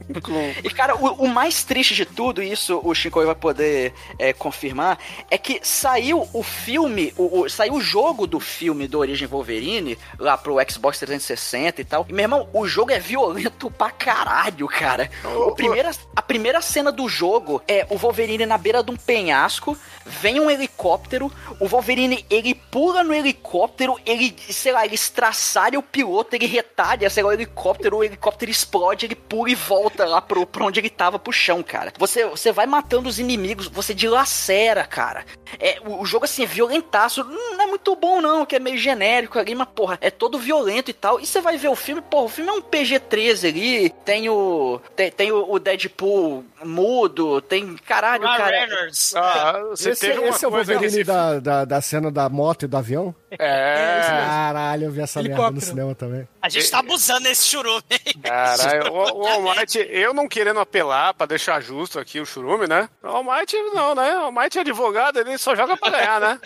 [0.63, 4.33] E, cara, o, o mais triste de tudo, e isso o Chico vai poder é,
[4.33, 4.97] confirmar,
[5.29, 9.97] é que saiu o filme, o, o- saiu o jogo do filme do Origem Wolverine,
[10.17, 12.05] lá pro Xbox 360 e tal.
[12.09, 15.09] E, meu irmão, o jogo é violento pra caralho, cara.
[15.23, 19.77] O primeira, a primeira cena do jogo é o Wolverine na beira de um penhasco,
[20.05, 25.83] vem um helicóptero, o Wolverine, ele pula no helicóptero, ele, sei lá, ele estraçalha o
[25.83, 30.21] piloto, ele retalha, sei lá, o helicóptero, o helicóptero explode, ele pula e volta lá
[30.21, 31.91] pro, pra onde ele tava, pro chão, cara.
[31.97, 35.25] Você, você vai matando os inimigos, você dilacera, cara.
[35.59, 38.77] É, o, o jogo, assim, é violentaço, não é muito bom não, que é meio
[38.77, 41.19] genérico ali, mas, porra, é todo violento e tal.
[41.19, 44.79] E você vai ver o filme, porra, o filme é um PG-13 ali, tem o,
[44.95, 48.65] tem, tem o, o Deadpool mudo, tem, caralho, Ryan cara...
[48.65, 49.15] Reynolds.
[49.15, 52.63] Ah, você Esse, teve uma esse é o Wolverine da, da, da cena da moto
[52.63, 53.15] e do avião?
[53.31, 56.27] É, Caralho, eu vi essa merda no cinema também.
[56.41, 58.13] A gente tá abusando nesse churume, hein?
[58.23, 62.89] Caralho, o, o Almighty, eu não querendo apelar pra deixar justo aqui o churume, né?
[63.03, 64.15] O Almighty não, né?
[64.17, 66.39] O Almighty é advogado, ele só joga pra ganhar, né?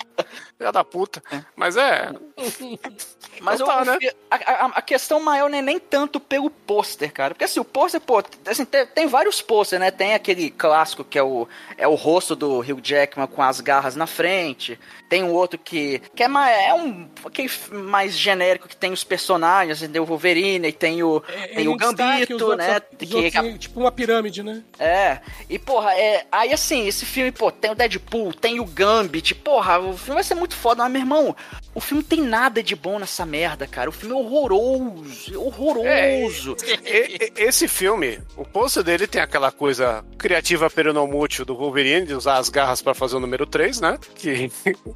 [0.58, 1.22] Filha da puta.
[1.56, 2.10] Mas é.
[3.42, 3.98] Mas Então tá, o- né?
[4.30, 7.34] a, a- a questão maior não é nem tanto pelo pôster, cara.
[7.34, 9.90] Porque assim, o pôster, pô, assim, tem, tem vários pôster, né?
[9.92, 13.96] Tem aquele clássico que é o, é o rosto do Hugh Jackman com as garras
[13.96, 14.80] na frente.
[15.14, 19.04] Tem um outro que, que é, mais, é um aquele mais genérico que tem os
[19.04, 22.74] personagens, tem o Wolverine, e tem o, tem Ele o destaque, os Gambito, outros né?
[22.74, 24.64] são- os Que- outros, tipo uma pirâmide, né?
[24.80, 26.26] é, e porra, é.
[26.32, 30.24] Aí assim, esse filme, pô, tem o Deadpool, tem o Gambit, porra, o filme vai
[30.24, 31.36] ser muito foda, mas meu irmão,
[31.76, 33.90] o filme tem nada de bom nessa merda, cara.
[33.90, 36.56] O filme é horroroso, horroroso.
[36.66, 42.14] E- e- esse filme, o pôster dele tem aquela coisa criativa peronomútil do Wolverine, de
[42.16, 44.00] usar as garras pra fazer o número 3, né?
[44.16, 44.50] Que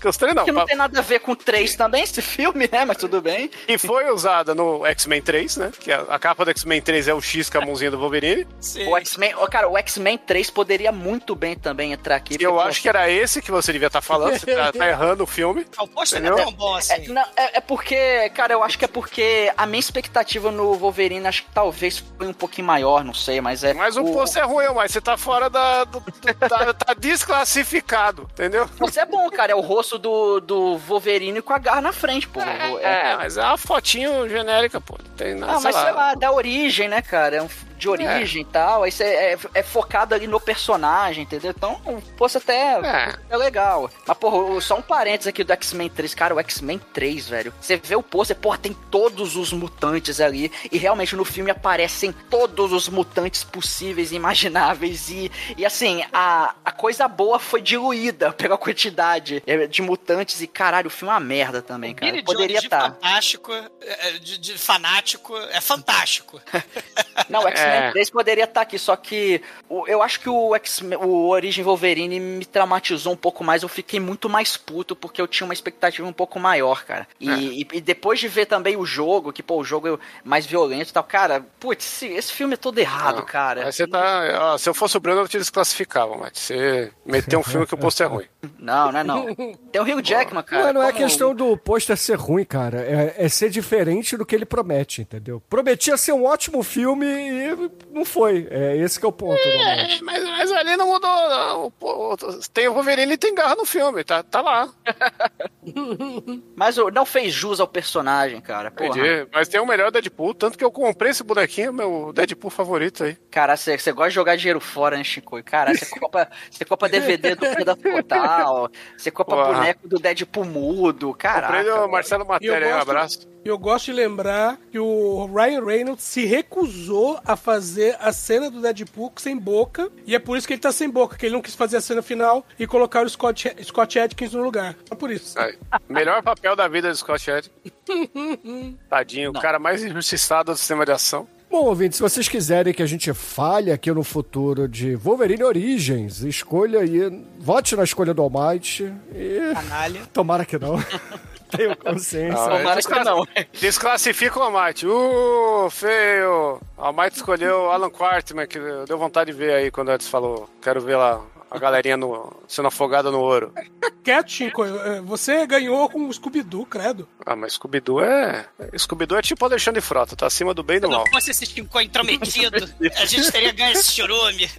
[0.09, 0.45] os três não.
[0.45, 2.85] que não tem nada a ver com 3 também, esse filme, né?
[2.85, 3.49] Mas tudo bem.
[3.67, 5.71] E foi usada no X-Men 3, né?
[5.79, 8.47] Que a, a capa do X-Men 3 é o X com a mãozinha do Wolverine.
[8.59, 8.87] Sim.
[8.87, 12.37] O X-Men, ó, cara, o X-Men 3 poderia muito bem também entrar aqui.
[12.39, 15.23] E eu acho que era esse que você devia estar falando, você tá, tá errando
[15.23, 15.65] o filme.
[15.79, 17.07] O pôster não é tão bom É, assim.
[17.07, 21.25] não, é, é porque, cara, eu acho que é porque a minha expectativa no Wolverine
[21.27, 23.73] acho que talvez foi um pouquinho maior, não sei, mas é.
[23.73, 25.83] Mas o, pôster é ruim, mas você tá fora da.
[25.85, 26.93] do- do- tá, tá
[27.41, 28.67] desclassificado, entendeu?
[28.79, 29.51] Você é bom, cara.
[29.51, 32.39] É o rosto do, do Wolverine com a garra na frente, pô.
[32.41, 34.97] É, É, mas é uma fotinho genérica, pô.
[35.03, 35.91] Não tem nada, Ah, mas sei lá.
[35.91, 37.37] lá, da origem, né, cara?
[37.37, 38.83] É um de origem e tal.
[38.83, 41.53] Aí você é, é focado ali no personagem, entendeu?
[41.55, 41.79] Então,
[42.17, 43.15] fosse até É.
[43.29, 43.89] é legal.
[44.05, 46.13] Mas, porra, só um parênteses aqui do X-Men 3.
[46.15, 47.53] Cara, o X-Men 3, velho.
[47.61, 50.51] Você vê o pôster, porra, tem todos os mutantes ali.
[50.71, 55.09] E realmente no filme aparecem todos os mutantes possíveis e imagináveis.
[55.09, 60.41] E, e assim, a, a coisa boa foi diluída pela quantidade é, de mutantes.
[60.41, 62.11] E caralho, o filme é uma merda também, cara.
[62.11, 62.91] Billy Poderia estar.
[62.93, 63.51] fantástico,
[63.81, 66.41] é, de, de fanático, é fantástico.
[67.29, 67.91] Não, o X-Men É.
[67.91, 72.19] 3 poderia estar aqui, só que o- eu acho que o X-Men, o Origem Wolverine
[72.19, 73.63] me traumatizou um pouco mais.
[73.63, 77.07] Eu fiquei muito mais puto porque eu tinha uma expectativa um pouco maior, cara.
[77.19, 77.29] E,
[77.61, 80.89] e- e depois de ver também o jogo, que pô, o jogo é mais violento
[80.89, 83.63] e tal, cara, putz, esse, esse filme é todo errado, cara.
[83.65, 84.53] Mas você tá.
[84.53, 87.73] ó, se eu fosse o Bruno, eu te desclassificava, mas você meteu um filme que
[87.73, 88.25] o pôster é ruim.
[88.59, 89.25] Não, não é não.
[89.71, 90.71] Tem o Hugh Jackman, cara.
[90.71, 92.79] não, não é questão do pôster ser ruim, cara.
[92.81, 95.41] É, é ser diferente do que ele promete, entendeu?
[95.49, 97.55] Prometia ser um ótimo filme e
[97.91, 98.47] não foi.
[98.49, 99.39] É esse que é o ponto.
[99.39, 101.09] É, mas, mas ali não mudou.
[101.29, 101.71] não.
[101.71, 102.15] Pô,
[102.53, 104.69] Tem o Wolverine e tem garra no filme, tá, tá lá.
[106.55, 108.71] Mas não fez jus ao personagem, cara.
[108.71, 108.89] Porra.
[108.89, 109.27] Entendi.
[109.33, 113.15] Mas tem o melhor Deadpool, tanto que eu comprei esse bonequinho, meu Deadpool favorito aí.
[113.29, 115.41] Cara, você você gosta de jogar dinheiro fora, né, Chico?
[115.43, 119.53] Cara, você compra, você compra DVD do Pedro Total, você compra Porra.
[119.53, 121.81] boneco do Deadpool mudo, Comprei caraca.
[121.81, 123.27] do Marcelo Matéria aí, um abraço.
[123.43, 128.51] Eu gosto de lembrar que o Ryan Reynolds se recusou recusou a fazer a cena
[128.51, 131.33] do Deadpool sem boca, e é por isso que ele tá sem boca, que ele
[131.33, 134.75] não quis fazer a cena final e colocar o Scott, Scott Adkins no lugar.
[134.91, 135.39] É por isso.
[135.39, 137.71] Aí, melhor papel da vida do Scott Adkins.
[138.89, 141.25] Tadinho, o cara mais injustiçado do sistema de ação.
[141.49, 146.23] Bom, ouvintes, se vocês quiserem que a gente fale aqui no futuro de Wolverine Origins,
[146.23, 146.99] escolha aí,
[147.39, 149.53] vote na escolha do Almighty e...
[149.53, 150.01] Canalha.
[150.11, 150.75] Tomara que não.
[151.49, 152.33] Tenho consciência.
[152.33, 153.27] Não, Tomara que não.
[153.59, 154.87] Desclassifica o Almighty.
[154.87, 156.59] Uh, feio.
[156.77, 160.49] O Almighty escolheu Alan Quartman, que deu vontade de ver aí quando o Edson falou.
[160.61, 163.53] Quero ver lá a galerinha no, sendo afogada no ouro.
[164.03, 167.07] Quieto, Chico, eh, você ganhou com o Scooby-Doo, credo.
[167.25, 168.45] Ah, mas Scooby-Doo é...
[168.77, 171.09] Scooby-Doo é tipo Alexandre Frota, tá acima do bem e do Se não mal.
[171.11, 172.57] fosse esse Chico intrometido,
[172.95, 174.49] a gente teria ganho esse churume.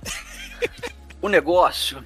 [1.20, 2.04] O negócio.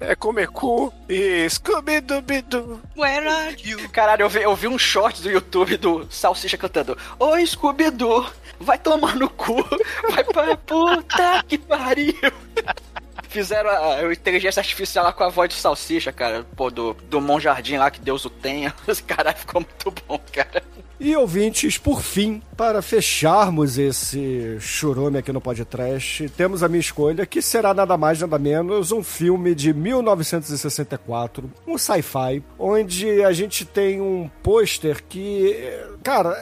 [0.00, 2.80] É comer cu e Scooby-Doo.
[2.96, 3.88] Where are you?
[3.90, 8.26] Caralho, eu vi, eu vi um short do YouTube do Salsicha cantando Oi, Scooby-Doo,
[8.58, 9.64] vai tomar no cu,
[10.10, 12.14] vai pra puta que pariu.
[13.28, 16.46] Fizeram a, a inteligência artificial lá com a voz de Salsicha, cara.
[16.56, 18.74] Pô, do, do Monjardim lá, que Deus o tenha.
[18.88, 20.62] Esse caralho ficou muito bom, cara.
[21.00, 27.24] E ouvintes, por fim, para fecharmos esse churume aqui no podcast, temos a minha escolha,
[27.24, 33.64] que será nada mais nada menos um filme de 1964, um sci-fi, onde a gente
[33.64, 35.56] tem um pôster que,
[36.02, 36.36] cara,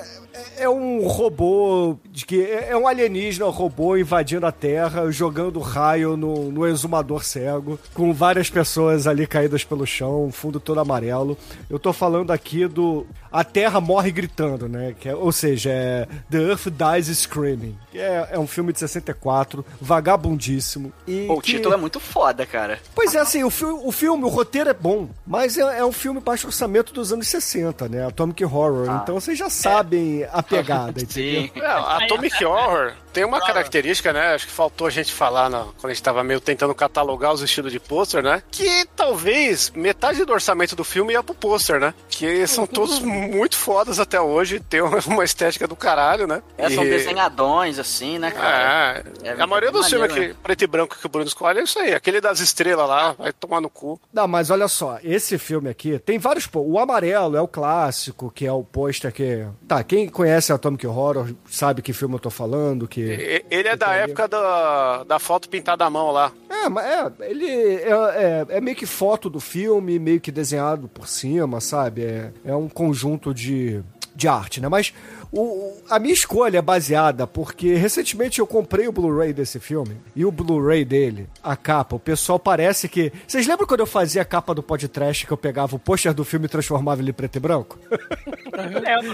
[0.58, 5.58] é- é um robô, de que é um alienígena, um robô invadindo a Terra, jogando
[5.60, 10.80] raio no, no exumador cego, com várias pessoas ali caídas pelo chão, um fundo todo
[10.80, 11.36] amarelo.
[11.70, 14.94] Eu tô falando aqui do A Terra Morre Gritando, né?
[14.98, 17.76] Que é- ou seja, é The Earth Dies Screaming.
[17.90, 20.92] Que É, é um filme de 64, vagabundíssimo.
[21.06, 22.78] E Pô, o que- título é muito foda, cara.
[22.94, 25.92] Pois é, assim, o, fi o filme, o roteiro é bom, mas é, é um
[25.92, 28.06] filme baixo orçamento dos anos 60, né?
[28.06, 28.86] Atomic Horror.
[28.88, 29.00] Ah.
[29.02, 31.50] Então vocês já sabem a pegada, entendeu?
[31.52, 31.60] Sim.
[31.62, 34.34] A Atomic Horror tem uma característica, né?
[34.34, 37.40] Acho que faltou a gente falar na- quando a gente tava meio tentando catalogar os
[37.40, 38.42] estilos de pôster, né?
[38.50, 41.94] Que talvez metade do orçamento do filme ia pro pôster, né?
[42.10, 46.42] Que são todos muito fodas até hoje, tem uma estética do caralho, né?
[46.58, 49.02] É, são E- desenhadões, assim, né, cara?
[49.22, 51.62] É, É a maioria dos filmes aqui, preto e branco que o Bruno escolhe é
[51.62, 51.94] isso aí.
[51.94, 53.98] Aquele das estrelas lá, vai tomar no cu.
[54.12, 56.46] Não, mas olha só, esse filme aqui tem vários.
[56.46, 59.46] pô, O amarelo é o clássico, que é o pôster que.
[59.66, 63.00] Tá, quem conhece Atomic Horror sabe que filme eu tô falando, que.
[63.50, 66.32] Ele é da época da, da foto pintada à mão lá.
[66.48, 70.88] É, mas é, ele é, é, é meio que foto do filme, meio que desenhado
[70.88, 72.02] por cima, sabe?
[72.04, 73.80] É, é um conjunto de,
[74.14, 74.68] de arte, né?
[74.68, 74.92] Mas
[75.32, 80.24] o- a minha escolha é baseada porque recentemente eu comprei o Blu-ray desse filme e
[80.24, 83.12] o Blu-ray dele, a capa, o pessoal parece que.
[83.26, 86.24] Vocês lembram quando eu fazia a capa do podcast que eu pegava o pôster do
[86.24, 87.78] filme e transformava ele em preto e branco?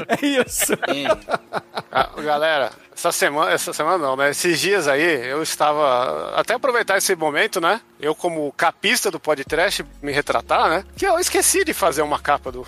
[0.09, 0.72] é isso.
[1.90, 4.30] Ah, galera, essa semana, essa semana não, né?
[4.30, 6.34] Esses dias aí, eu estava.
[6.36, 7.80] Até aproveitar esse momento, né?
[8.01, 10.84] Eu, como capista do podcast, me retratar, né?
[10.97, 12.66] Que eu esqueci de fazer uma capa do,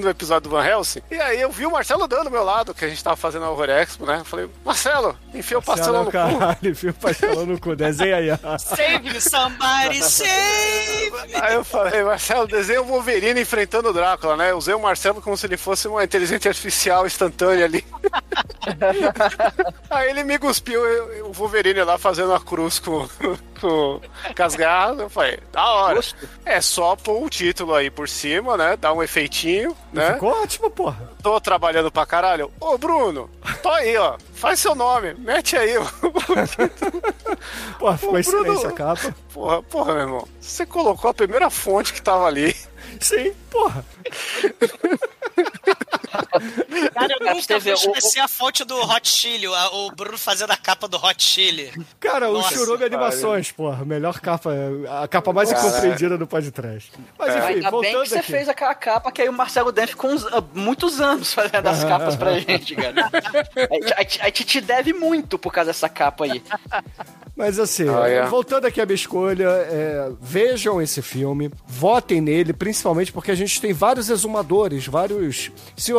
[0.00, 1.00] do episódio do Van Helsing.
[1.10, 3.44] E aí eu vi o Marcelo dando ao meu lado, que a gente tava fazendo
[3.44, 4.18] a Horror Expo, né?
[4.20, 6.12] Eu falei, Marcelo, enfia o pastelão no cu.
[6.12, 7.76] Caralho, filme pastelão no cu.
[7.76, 8.28] Desenha aí.
[8.58, 11.34] Save me, somebody, save me.
[11.40, 14.50] Aí eu falei, Marcelo, desenha o Wolverine enfrentando o Drácula, né?
[14.50, 17.84] Eu usei o Marcelo como se ele fosse uma inteligência artificial instantânea ali.
[19.90, 23.08] Aí ele me cuspiu eu- o Wolverine lá fazendo a cruz com,
[23.60, 24.00] com,
[24.36, 24.98] com as garras.
[24.98, 25.94] Eu falei, da hora.
[25.96, 26.16] Gosto.
[26.44, 28.76] É só pôr o título aí por cima, né?
[28.76, 30.14] Dar um efeitinho, né?
[30.14, 31.10] Ficou ótimo, porra.
[31.22, 32.50] Tô trabalhando pra caralho.
[32.60, 33.28] Ô, Bruno,
[33.62, 34.16] tô aí, ó.
[34.34, 35.74] Faz seu nome, mete aí.
[37.78, 38.68] Porra, ficou Ô, excelente Bruno.
[38.68, 39.14] a capa.
[39.32, 40.28] Porra, porra, meu irmão.
[40.40, 42.54] Você colocou a primeira fonte que tava ali.
[43.00, 43.84] Sim, porra.
[46.94, 50.56] Cara, eu nunca teve vou o- a fonte do Hot Chili, o Bruno fazendo a
[50.56, 51.72] capa do Hot Chili.
[51.98, 53.84] Cara, o Nossa, Churume Animações, porra.
[53.84, 54.50] Melhor capa,
[55.02, 56.92] a capa mais incompreendida do podcast.
[57.18, 58.32] Mas enfim, Ainda bem voltando que você aqui.
[58.32, 61.84] fez aquela capa que aí o Marcelo Dan ficou uns- ah, muitos anos fazendo as
[61.84, 63.10] capas pra gente, cara.
[63.70, 66.42] A gente- A a te deve muito por causa dessa capa aí.
[67.36, 68.26] Mas assim, Ah, é.
[68.26, 73.60] voltando aqui à minha escolha, é, vejam esse filme, votem nele, principalmente porque a gente
[73.60, 75.50] tem vários exumadores, vários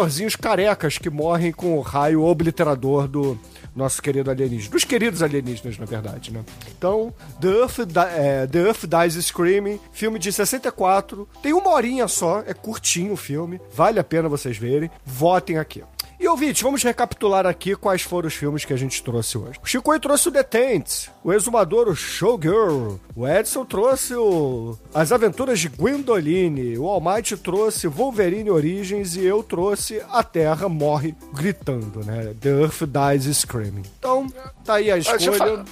[0.01, 3.37] senhorzinhos carecas que morrem com o raio obliterador do
[3.75, 4.71] nosso querido alienígena.
[4.71, 6.43] Dos queridos alienígenas, na verdade, né?
[6.75, 7.79] Então, The Earth,
[8.15, 13.17] é, The Earth Dies Screaming, filme de 64, tem uma horinha só, é curtinho o
[13.17, 15.83] filme, vale a pena vocês verem, votem aqui.
[16.21, 19.59] E ouvinte, vamos recapitular aqui quais foram os filmes que a gente trouxe hoje.
[19.59, 25.59] O Chico trouxe o Detente, o Exumador, o Showgirl, o Edson trouxe o As Aventuras
[25.59, 32.35] de Gwendoline, o Almighty trouxe Wolverine Origins e eu trouxe A Terra Morre Gritando, né?
[32.39, 33.85] The Earth Dies Screaming.
[33.97, 34.27] Então,
[34.63, 35.65] tá aí a escolha.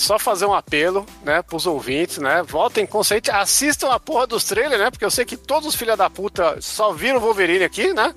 [0.00, 2.42] Só fazer um apelo, né, pros ouvintes, né?
[2.42, 4.90] Votem consciente, assistam a porra dos trailers, né?
[4.90, 8.14] Porque eu sei que todos os filha da puta só viram o Wolverine aqui, né?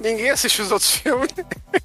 [0.00, 1.28] Ninguém assistiu os outros filmes.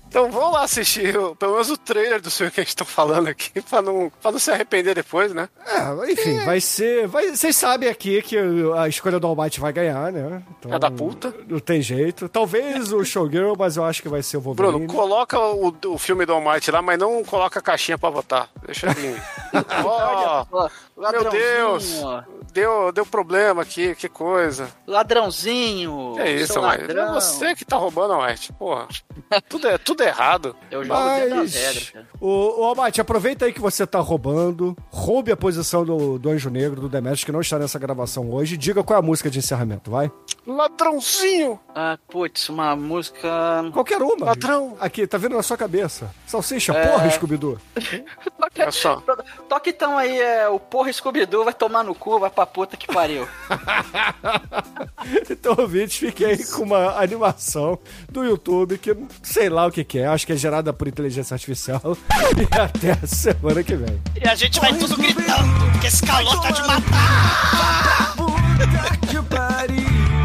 [0.07, 2.83] Então vão lá assistir o- pelo menos o trailer do filme que a gente tá
[2.85, 5.47] falando aqui, pra não, pra não se arrepender depois, né?
[5.65, 7.07] É, enfim, vai ser.
[7.07, 8.37] Vai, vocês sabem aqui que
[8.77, 10.41] a escolha do Almighty vai ganhar, né?
[10.59, 11.33] Então, É da puta.
[11.47, 12.27] Não tem jeito.
[12.29, 14.71] Talvez o Showgirl, mas eu acho que vai ser o Wolverine.
[14.85, 18.49] Bruno, coloca o, o filme do Almighty lá, mas não coloca a caixinha pra votar.
[18.65, 19.15] Deixa ele.
[19.85, 20.69] Ó,
[21.11, 22.01] meu Deus!
[22.53, 24.69] Deu, deu problema aqui, que coisa.
[24.85, 26.15] Ladrãozinho.
[26.15, 26.83] Que isso, seu Almighty?
[26.91, 27.13] É ladrão.
[27.13, 28.51] você que tá roubando, Almighty.
[28.53, 28.87] Porra.
[29.47, 30.55] Tudo é, tudo é errado.
[30.69, 32.07] Eu jogo dentro das Mas, regras, cara.
[32.19, 36.49] o, o Almighty, aproveita aí que você tá roubando, roube a posição do, do Anjo
[36.49, 39.39] Negro, do Demetrius, que não está nessa gravação hoje, diga qual é a música de
[39.39, 40.11] encerramento, vai?
[40.45, 41.59] Ladrãozinho!
[41.73, 43.29] Ah, putz, uma música.
[43.71, 44.25] Qualquer uma.
[44.25, 44.75] Ladrão.
[44.81, 46.13] Aqui, tá vindo na sua cabeça.
[46.31, 46.87] Salsicha, É.
[46.87, 47.57] porra, Scooby-Doo.
[48.39, 49.03] Toque, É só.
[49.49, 52.87] toque então aí, é, o porra Scooby-Doo vai tomar no cu, vai pra puta que
[52.87, 53.27] pariu.
[55.29, 57.77] Então, ouvintes, fiquem aí com uma animação
[58.09, 61.33] do YouTube que sei lá o que, que é, acho que é gerada por inteligência
[61.33, 61.81] artificial.
[62.37, 63.99] E até a semana que vem.
[64.23, 68.15] E a gente vai tudo gritando, porque esse calor tá de matar.
[68.15, 70.20] Puta que pariu.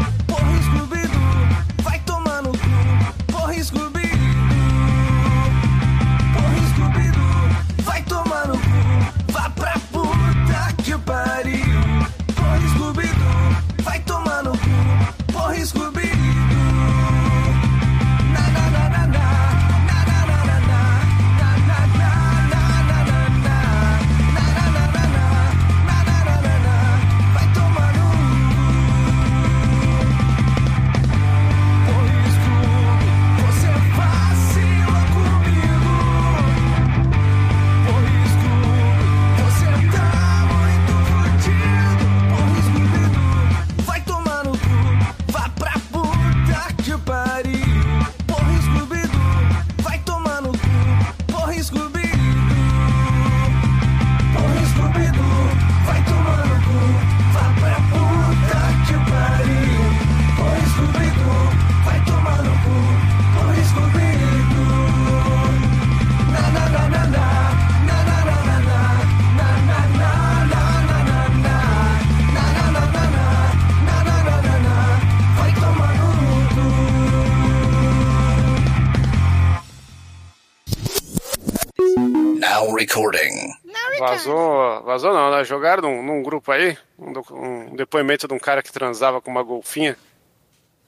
[85.57, 89.41] Jogaram num, num grupo aí um, um depoimento de um cara que transava com uma
[89.41, 89.97] golfinha.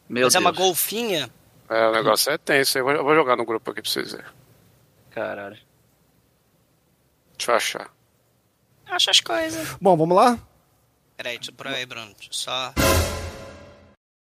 [0.07, 0.45] Meu Mas é Deus.
[0.45, 1.27] uma golfinha.
[1.67, 2.77] É, o negócio é tenso.
[2.77, 4.27] Eu vou, eu vou jogar no grupo aqui pra vocês verem.
[5.09, 5.57] Caralho.
[7.35, 7.89] Deixa eu achar.
[8.85, 9.75] Acha as coisas.
[9.81, 10.37] Bom, vamos lá?
[11.17, 12.13] Peraí, deixa eu por aí, Bruno.
[12.13, 12.73] Deixa eu só.